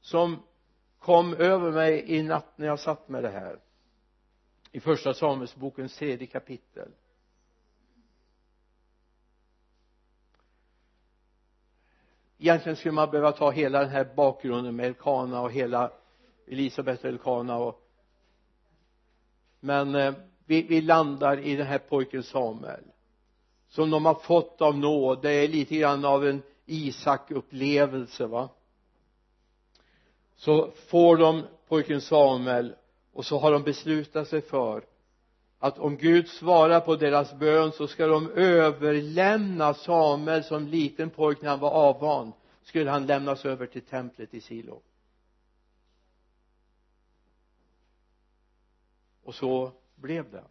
[0.00, 0.42] som
[0.98, 3.60] kom över mig i natt när jag satt med det här.
[4.72, 6.88] I första Samuelsbokens tredje kapitel.
[12.38, 15.92] Egentligen skulle man behöva ta hela den här bakgrunden med Elkana och hela
[16.50, 17.84] Elisabet och Elkana och
[19.60, 22.84] men eh, vi, vi landar i den här pojken Samuel
[23.68, 25.22] som de har fått av nåd.
[25.22, 28.48] Det är lite grann av en Isak upplevelse va?
[30.36, 32.74] Så får de pojken Samuel
[33.12, 34.84] och så har de beslutat sig för
[35.58, 41.42] att om Gud svarar på deras bön så ska de överlämna Samuel som liten pojk
[41.42, 42.32] när han var avvan
[42.62, 44.80] skulle han lämnas över till templet i Silo.
[49.28, 50.44] Och så blev det.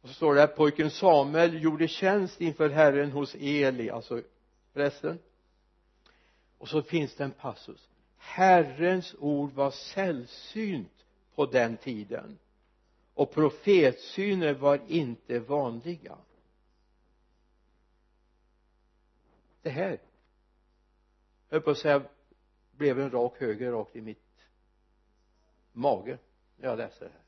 [0.00, 4.22] Och så står det att pojken Samuel gjorde tjänst inför Herren hos Eli alltså
[4.72, 5.18] prästen.
[6.58, 7.88] Och så finns det en passus.
[8.16, 12.38] Herrens ord var sällsynt på den tiden.
[13.14, 16.18] Och profetsyner var inte vanliga.
[19.62, 20.00] Det här
[21.48, 22.02] jag på att säga
[22.72, 24.48] blev en rak höger rakt i mitt
[25.72, 26.18] mage
[26.60, 27.20] jag läser här.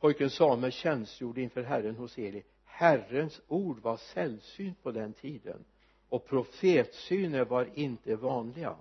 [0.00, 2.42] Pojken Samuel tjänstgjorde inför Herren hos Eli.
[2.64, 5.64] Herrens ord var sällsynt på den tiden.
[6.08, 8.76] Och profetsyner var inte vanliga.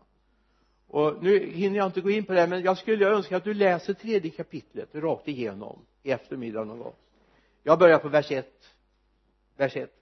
[0.88, 3.54] Och nu hinner jag inte gå in på det men jag skulle önska att du
[3.54, 6.96] läser tredje kapitlet rakt igenom i eftermiddag någon gång.
[7.64, 8.76] Jag börjar på vers 1
[9.56, 10.02] vers 1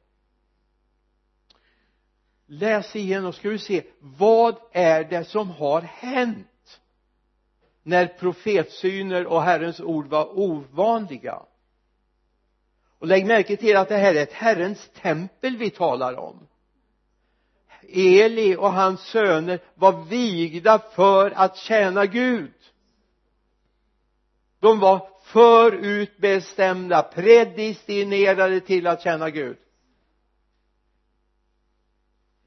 [2.49, 6.47] läs igenom ska du se vad är det som har hänt?
[7.89, 11.41] När profetsyner och Herrens ord var ovanliga.
[12.99, 16.47] Och lägg märke till att det här är ett Herrens tempel vi talar om.
[17.89, 22.53] Eli och hans söner var vigda för att tjäna Gud.
[24.59, 29.57] De var förutbestämda predestinerade till att tjäna Gud.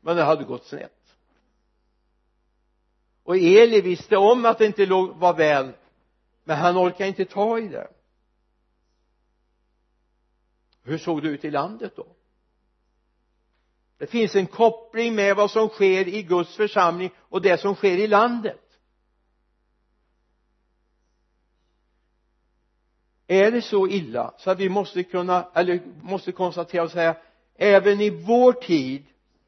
[0.00, 1.01] Men det hade gått snett
[3.24, 5.72] och Eli visste om att det inte var väl
[6.44, 7.88] men han orkade inte ta i det.
[10.82, 12.06] Hur såg det ut i landet då?
[13.98, 17.98] Det finns en koppling med vad som sker i Guds församling och det som sker
[17.98, 18.58] i landet.
[23.26, 27.16] Är det så illa så att vi måste kunna eller måste konstatera och säga
[27.54, 29.06] även i vår tid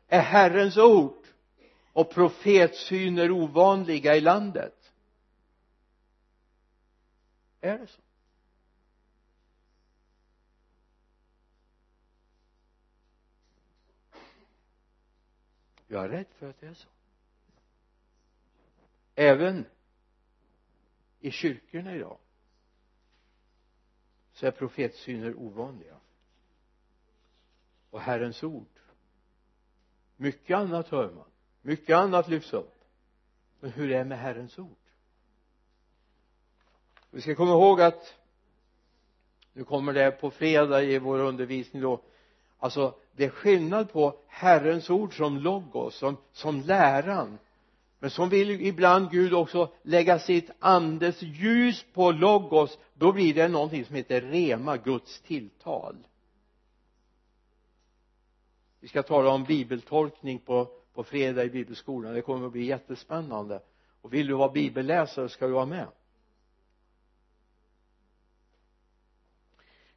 [0.08, 1.23] är Herrens ord
[1.94, 4.92] och profetsyner ovanliga i landet.
[7.60, 8.00] Är det så?
[15.86, 16.88] Jag är rädd för att det är så.
[19.14, 19.66] Även
[21.20, 22.18] i kyrkorna idag
[24.32, 25.96] så är profetsyner ovanliga.
[27.90, 28.80] Och Herrens ord
[30.16, 31.30] mycket annat hör man
[31.64, 32.74] mycket annat lyfts upp.
[33.60, 34.76] Men hur är det med Herrens ord?
[37.10, 38.14] Vi ska komma ihåg att
[39.52, 42.00] nu kommer det på fredag i vår undervisning då.
[42.58, 47.38] Alltså det är skillnad på Herrens ord som logos som, som läran
[48.04, 53.48] men som vill ibland Gud också lägga sitt andes ljus på logos då blir det
[53.48, 55.96] någonting som heter rema, Guds tilltal.
[58.80, 62.14] Vi ska tala om bibeltolkning på, på fredag i bibelskolan.
[62.14, 63.60] Det kommer att bli jättespännande.
[64.00, 65.86] Och vill du vara bibelläsare ska du vara med.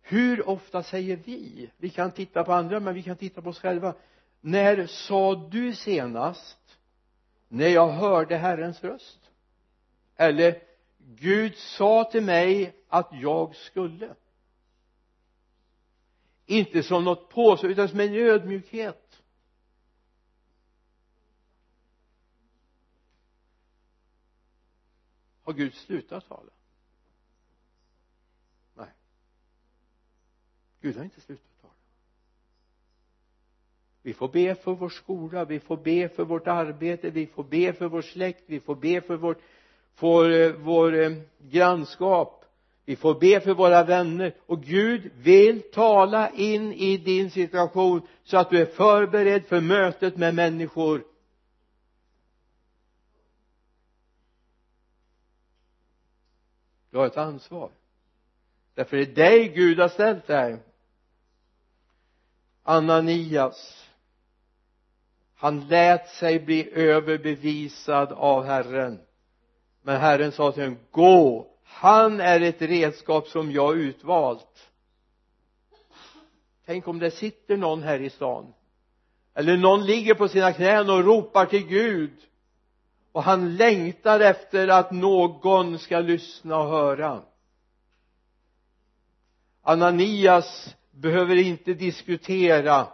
[0.01, 1.69] Hur ofta säger vi?
[1.77, 3.93] Vi kan titta på andra men vi kan titta på oss själva.
[4.41, 6.79] När sa du senast?
[7.47, 9.19] När jag hörde Herrens röst?
[10.15, 10.61] Eller
[10.97, 14.15] Gud sa till mig att jag skulle.
[16.45, 19.06] Inte som något påstående utan som en ödmjukhet.
[25.47, 26.51] Har Gud slutat tala?
[28.73, 28.87] Nej.
[30.81, 31.73] Gud har inte slutat tala.
[34.01, 37.73] Vi får be för vår skola vi får be för vårt arbete vi får be
[37.73, 39.41] för vår släkt vi får be för vårt
[39.95, 42.45] för eh, vår eh, grannskap.
[42.85, 44.35] Vi får be för våra vänner.
[44.45, 50.17] Och Gud vill tala in i din situation så att du är förberedd för mötet
[50.17, 51.03] med människor.
[56.89, 57.71] Du har ett ansvar.
[58.73, 60.59] Därför är det dig Gud har ställt där
[62.63, 63.87] Ananias
[65.39, 68.99] han lät sig bli överbevisad av Herren.
[69.81, 74.69] Men Herren sa till honom gå han är ett redskap som jag utvalt.
[76.65, 78.53] Tänk om det sitter någon här i stan.
[79.33, 82.11] Eller någon ligger på sina knän och ropar till Gud
[83.17, 87.21] och han längtar efter att någon ska lyssna och höra.
[89.61, 92.87] Ananias behöver inte diskutera.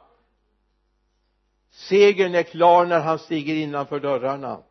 [1.70, 4.64] Segern är klar när han stiger innanför dörrarna.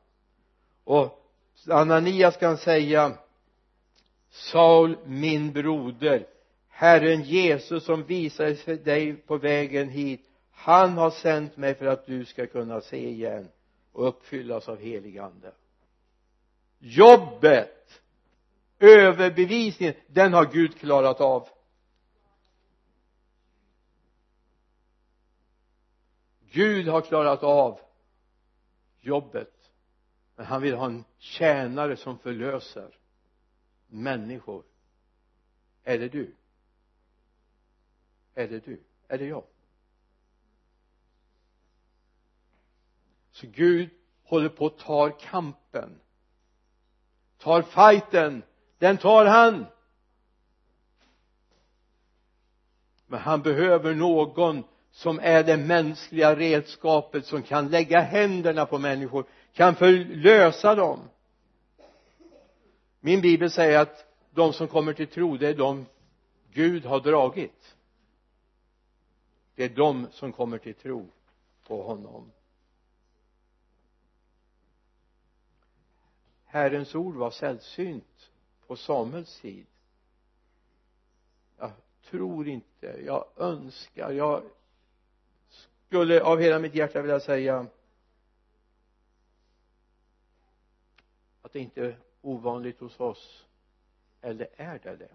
[0.85, 1.31] Och
[1.69, 3.13] Ananias kan säga
[4.31, 6.27] Saul min broder
[6.69, 12.07] Herren Jesus som visade sig dig på vägen hit han har sänt mig för att
[12.07, 13.49] du ska kunna se igen
[13.93, 15.53] och uppfyllas av helig ande.
[16.79, 18.03] Jobbet
[18.79, 21.49] överbevisningen den har Gud klarat av.
[26.51, 27.81] Gud har klarat av
[29.01, 29.63] jobbet
[30.37, 32.99] men han vill ha en tjänare som förlöser
[33.87, 34.65] människor.
[35.85, 36.35] Är det du?
[38.35, 38.81] Är det du?
[39.09, 39.45] Är det jag?
[43.43, 43.91] Så Gud
[44.25, 46.01] håller på att tar kampen.
[47.39, 48.43] Tar fighten.
[48.79, 49.67] Den tar han.
[53.07, 59.25] Men han behöver någon som är det mänskliga redskapet som kan lägga händerna på människor
[59.53, 61.01] kan förlösa dem.
[63.01, 65.87] Min bibel säger att de som kommer till tro det är de
[66.53, 67.77] Gud har dragit.
[69.55, 71.09] Det är de som kommer till tro
[71.67, 72.33] på honom.
[76.53, 78.31] Herrens ord var sällsynt
[78.67, 79.67] på Samuels tid.
[81.59, 81.71] Jag
[82.11, 84.43] tror inte jag önskar jag
[85.87, 87.67] skulle av hela mitt hjärta vilja säga
[91.43, 93.45] att det inte är ovanligt hos oss
[94.21, 95.11] eller är det det?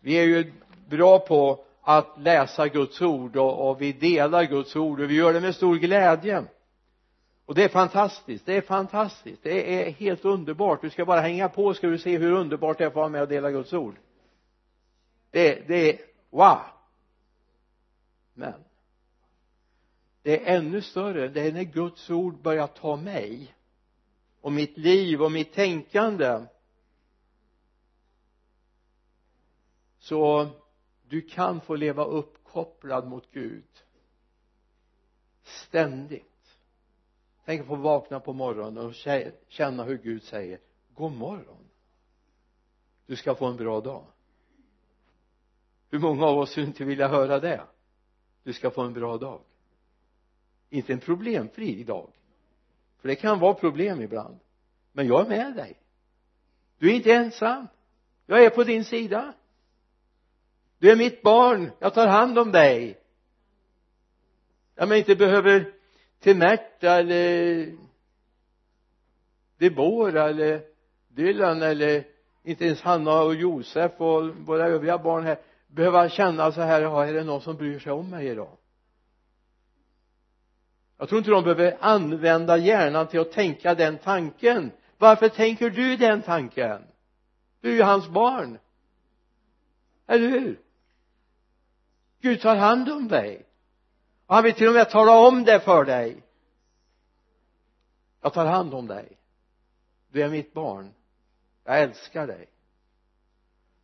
[0.00, 0.52] Vi är ju
[0.88, 5.32] bra på att läsa Guds ord och, och vi delar Guds ord och vi gör
[5.32, 6.44] det med stor glädje
[7.48, 10.82] och det är fantastiskt det är fantastiskt det är helt underbart.
[10.82, 13.08] Du ska bara hänga på ska du se hur underbart det är att få vara
[13.08, 13.96] med och dela Guds ord.
[15.30, 16.60] Det, det är wow!
[18.34, 18.64] Men
[20.22, 23.54] det är ännu större det är när Guds ord börjar ta mig
[24.40, 26.44] och mitt liv och mitt tänkande.
[29.98, 30.48] Så
[31.08, 33.64] du kan få leva uppkopplad mot Gud
[35.42, 36.27] ständigt
[37.48, 38.94] tänk att få vakna på morgonen och
[39.48, 40.58] känna hur Gud säger
[40.94, 41.68] god morgon.
[43.06, 44.04] Du ska få en bra dag.
[45.90, 47.60] Hur många av oss skulle inte vilja höra det?
[48.42, 49.40] Du ska få en bra dag.
[50.70, 52.10] Inte en problemfri dag.
[53.00, 54.38] För det kan vara problem ibland.
[54.92, 55.76] Men jag är med dig.
[56.78, 57.68] Du är inte ensam.
[58.26, 59.34] Jag är på din sida.
[60.78, 61.70] Du är mitt barn.
[61.78, 62.98] Jag tar hand om dig.
[64.74, 65.77] Jag men inte behöver
[66.20, 67.72] till Märta eller
[69.58, 70.62] Debora eller
[71.08, 72.04] Dylan eller
[72.42, 77.06] inte ens Hanna och Josef och våra övriga barn här behöva känna så här, ja,
[77.06, 78.56] är det någon som bryr sig om mig idag?
[80.98, 84.70] Jag tror inte de behöver använda hjärnan till att tänka den tanken.
[84.98, 86.82] Varför tänker du den tanken?
[87.60, 88.58] Du är ju hans barn.
[90.06, 90.60] Eller hur?
[92.20, 93.47] Gud tar hand om dig
[94.28, 96.22] och han vill till och med tala om det för dig.
[98.20, 99.18] Jag tar hand om dig.
[100.08, 100.94] Du är mitt barn.
[101.64, 102.48] Jag älskar dig.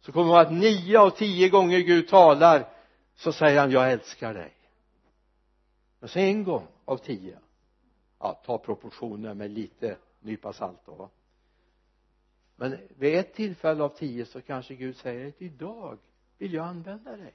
[0.01, 2.69] Så kommer man att nio av tio gånger Gud talar
[3.15, 4.55] så säger han jag älskar dig.
[5.99, 7.39] Men så en gång av tio.
[8.19, 11.11] Ja ta proportioner med lite nypa salt då.
[12.57, 15.99] Men vid ett tillfälle av tio så kanske Gud säger att idag
[16.39, 17.35] vill jag använda dig.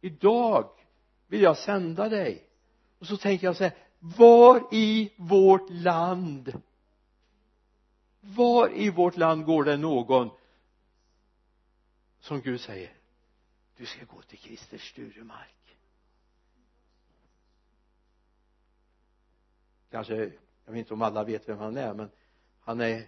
[0.00, 0.85] Idag
[1.26, 2.48] vill jag sända dig.
[2.98, 6.62] Och så tänker jag så här var i vårt land?
[8.20, 10.30] Var i vårt land går det någon
[12.20, 12.92] som Gud säger
[13.76, 15.76] du ska gå till Christer Sturemark?
[19.90, 20.14] Kanske
[20.64, 22.10] jag vet inte om alla vet vem han är men
[22.60, 23.06] han är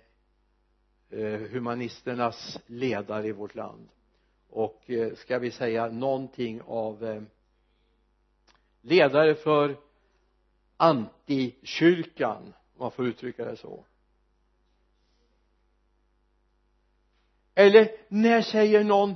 [1.11, 3.89] eh, humanisternas ledare i vårt land.
[4.49, 7.23] Och eh, ska vi säga någonting av eh,
[8.89, 9.77] ledare för
[10.77, 13.85] antikyrkan om man får uttrycka det så.
[17.55, 19.15] Eller när säger någon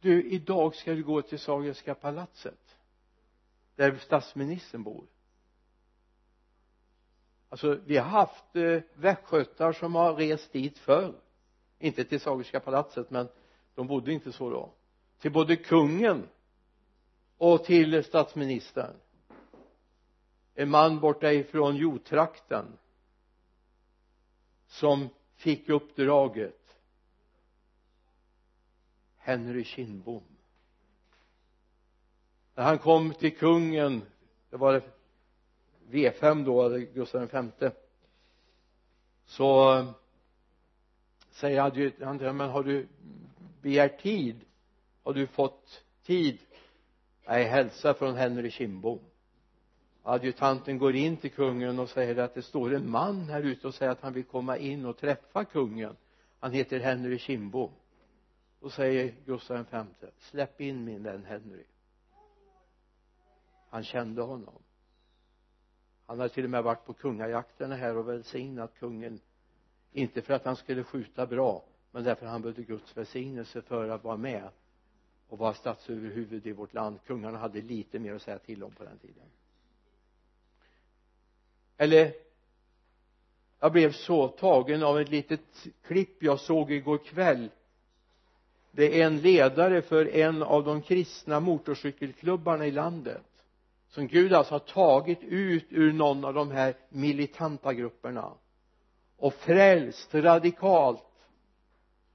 [0.00, 2.76] du idag ska du gå till Sagerska palatset
[3.74, 5.04] där statsministern bor.
[7.48, 11.14] Alltså vi har haft eh, västgötar som har rest dit förr.
[11.78, 13.28] Inte till Sagerska palatset men
[13.74, 14.72] de bodde inte så då.
[15.18, 16.28] Till både kungen
[17.38, 18.96] och till statsministern.
[20.54, 22.78] En man borta ifrån jordtrakten
[24.66, 26.62] som fick uppdraget.
[29.16, 30.22] Henry Kindbom.
[32.54, 34.02] När han kom till kungen
[34.50, 34.82] det var
[35.90, 37.70] V5 då, Gustav V
[39.26, 39.84] så
[41.30, 41.60] säger
[42.04, 42.88] han till men har du
[43.62, 44.44] begärt tid?
[45.02, 46.38] Har du fått tid
[47.26, 48.98] nej hälsa från Henry Kindbom
[50.06, 53.74] adjutanten går in till kungen och säger att det står en man här ute och
[53.74, 55.96] säger att han vill komma in och träffa kungen.
[56.40, 57.70] Han heter Henry Kindbom
[58.60, 59.84] då säger Gustav V
[60.18, 61.64] släpp in min vän Henry.
[63.70, 64.62] Han kände honom.
[66.06, 69.20] Han hade till och med varit på kungajakterna här och välsignat kungen.
[69.92, 74.04] Inte för att han skulle skjuta bra men därför han behövde Guds välsignelse för att
[74.04, 74.50] vara med
[75.28, 76.98] och vara statsöverhuvud i vårt land.
[77.06, 79.24] Kungarna hade lite mer att säga till om på den tiden.
[81.76, 82.12] Eller
[83.60, 87.50] jag blev så tagen av ett litet klipp jag såg igår kväll.
[88.70, 93.22] Det är en ledare för en av de kristna motorcykelklubbarna i landet
[93.88, 98.32] som Gud alltså har tagit ut ur någon av de här militanta grupperna
[99.16, 101.02] och frälst radikalt.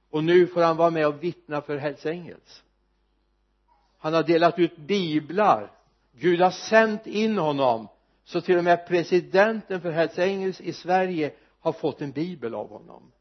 [0.10, 2.64] Och nu får han vara med och vittna för Hells Angels
[4.02, 5.72] han har delat ut biblar.
[6.12, 7.88] Gud har sänt in honom
[8.24, 12.70] så till och med presidenten för Hells Angels i Sverige har fått en bibel av
[12.70, 13.12] honom.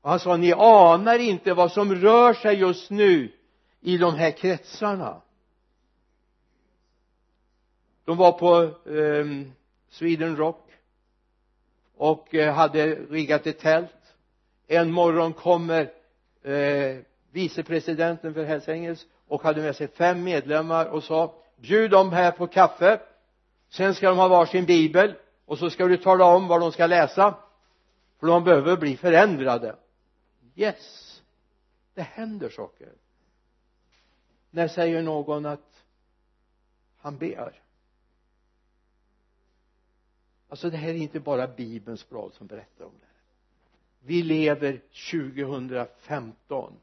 [0.00, 3.32] Och han sa ni anar inte vad som rör sig just nu
[3.80, 5.22] i de här kretsarna.
[8.04, 9.26] De var på eh,
[9.90, 10.70] Sweden Rock
[11.96, 14.14] och eh, hade riggat ett tält.
[14.66, 15.92] En morgon kommer
[16.42, 22.12] eh, vicepresidenten för Hells Angels och hade med sig fem medlemmar och sa bjud dem
[22.12, 23.00] här på kaffe.
[23.68, 25.14] Sen ska de ha varsin bibel
[25.44, 27.34] och så ska du tala om vad de ska läsa
[28.20, 29.76] för de behöver bli förändrade.
[30.54, 31.08] Yes
[31.94, 32.92] det händer saker.
[34.50, 35.84] När säger någon att
[36.96, 37.62] han ber?
[40.48, 43.06] Alltså det här är inte bara bibelns blad som berättar om det
[44.04, 44.80] vi lever
[45.10, 46.74] 2015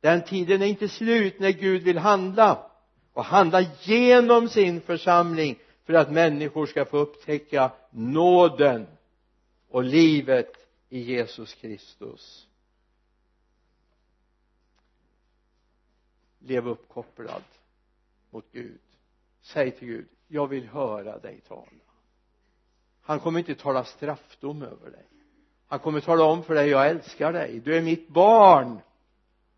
[0.00, 2.70] den tiden är inte slut när Gud vill handla
[3.12, 8.86] och handla genom sin församling för att människor ska få upptäcka nåden
[9.68, 10.52] och livet
[10.88, 12.46] i Jesus Kristus.
[16.38, 17.42] Lev uppkopplad
[18.30, 18.80] mot Gud.
[19.42, 21.66] Säg till Gud jag vill höra dig tala.
[23.02, 25.06] Han kommer inte tala straffdom över dig.
[25.66, 27.60] Han kommer tala om för dig jag älskar dig.
[27.64, 28.80] Du är mitt barn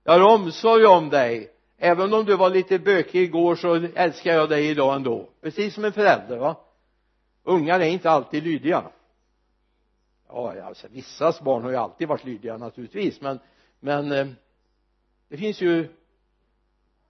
[0.04, 1.50] jag har omsorg om dig.
[1.78, 5.28] Även om du var lite bökig igår så älskar jag dig idag ändå.
[5.40, 6.56] Precis som en förälder va?
[7.42, 8.84] Ungar är inte alltid lydiga.
[10.28, 13.38] Ja alltså vissas barn har ju alltid varit lydiga naturligtvis men
[13.80, 14.26] men eh,
[15.28, 15.88] det finns ju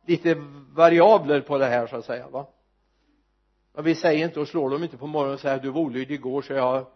[0.07, 0.35] lite
[0.73, 2.47] variabler på det här så att säga va?
[3.73, 6.15] Men vi säger inte och slår dem inte på morgonen och säger du var olydig
[6.15, 6.87] igår så jag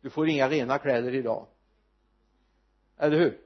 [0.00, 1.46] du får inga rena kläder idag.
[2.98, 3.43] Eller hur?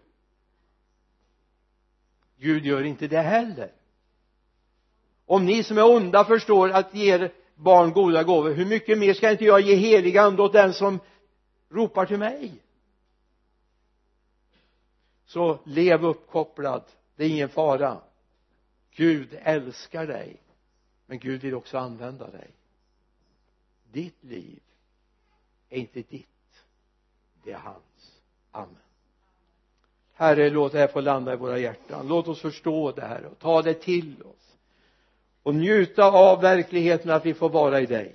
[2.38, 3.72] Gud gör inte det heller.
[5.26, 9.14] Om ni som är onda förstår att ge er barn goda gåvor hur mycket mer
[9.14, 11.00] ska inte jag ge helig ande åt den som
[11.68, 12.54] ropar till mig?
[15.26, 16.82] Så lev uppkopplad
[17.16, 18.00] det är ingen fara.
[18.90, 20.36] Gud älskar dig
[21.06, 22.50] men Gud vill också använda dig.
[23.92, 24.60] Ditt liv
[25.68, 26.28] är inte ditt
[27.44, 28.20] det är hans.
[28.50, 28.87] Amen
[30.18, 32.08] herre låt det här få landa i våra hjärtan.
[32.08, 34.56] Låt oss förstå det här och ta det till oss.
[35.42, 38.14] Och njuta av verkligheten att vi får vara i dig.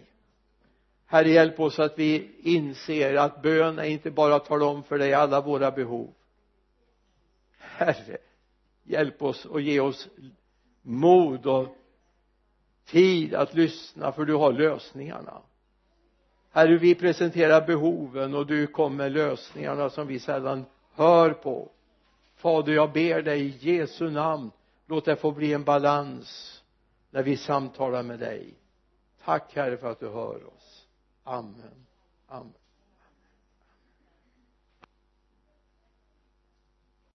[1.06, 4.98] Herre hjälp oss att vi inser att bön är inte bara att tala om för
[4.98, 6.14] dig alla våra behov.
[7.58, 8.18] Herre
[8.84, 10.08] hjälp oss och ge oss
[10.82, 11.68] mod och
[12.86, 15.42] tid att lyssna för du har lösningarna.
[16.52, 21.73] Herre vi presenterar behoven och du kommer med lösningarna som vi sällan hör på
[22.44, 24.52] fader jag ber dig i Jesu namn
[24.86, 26.62] låt det få bli en balans
[27.10, 28.54] när vi samtalar med dig.
[29.24, 30.88] Tack herre för att du hör oss.
[31.24, 31.86] Amen.
[32.28, 32.54] Amen.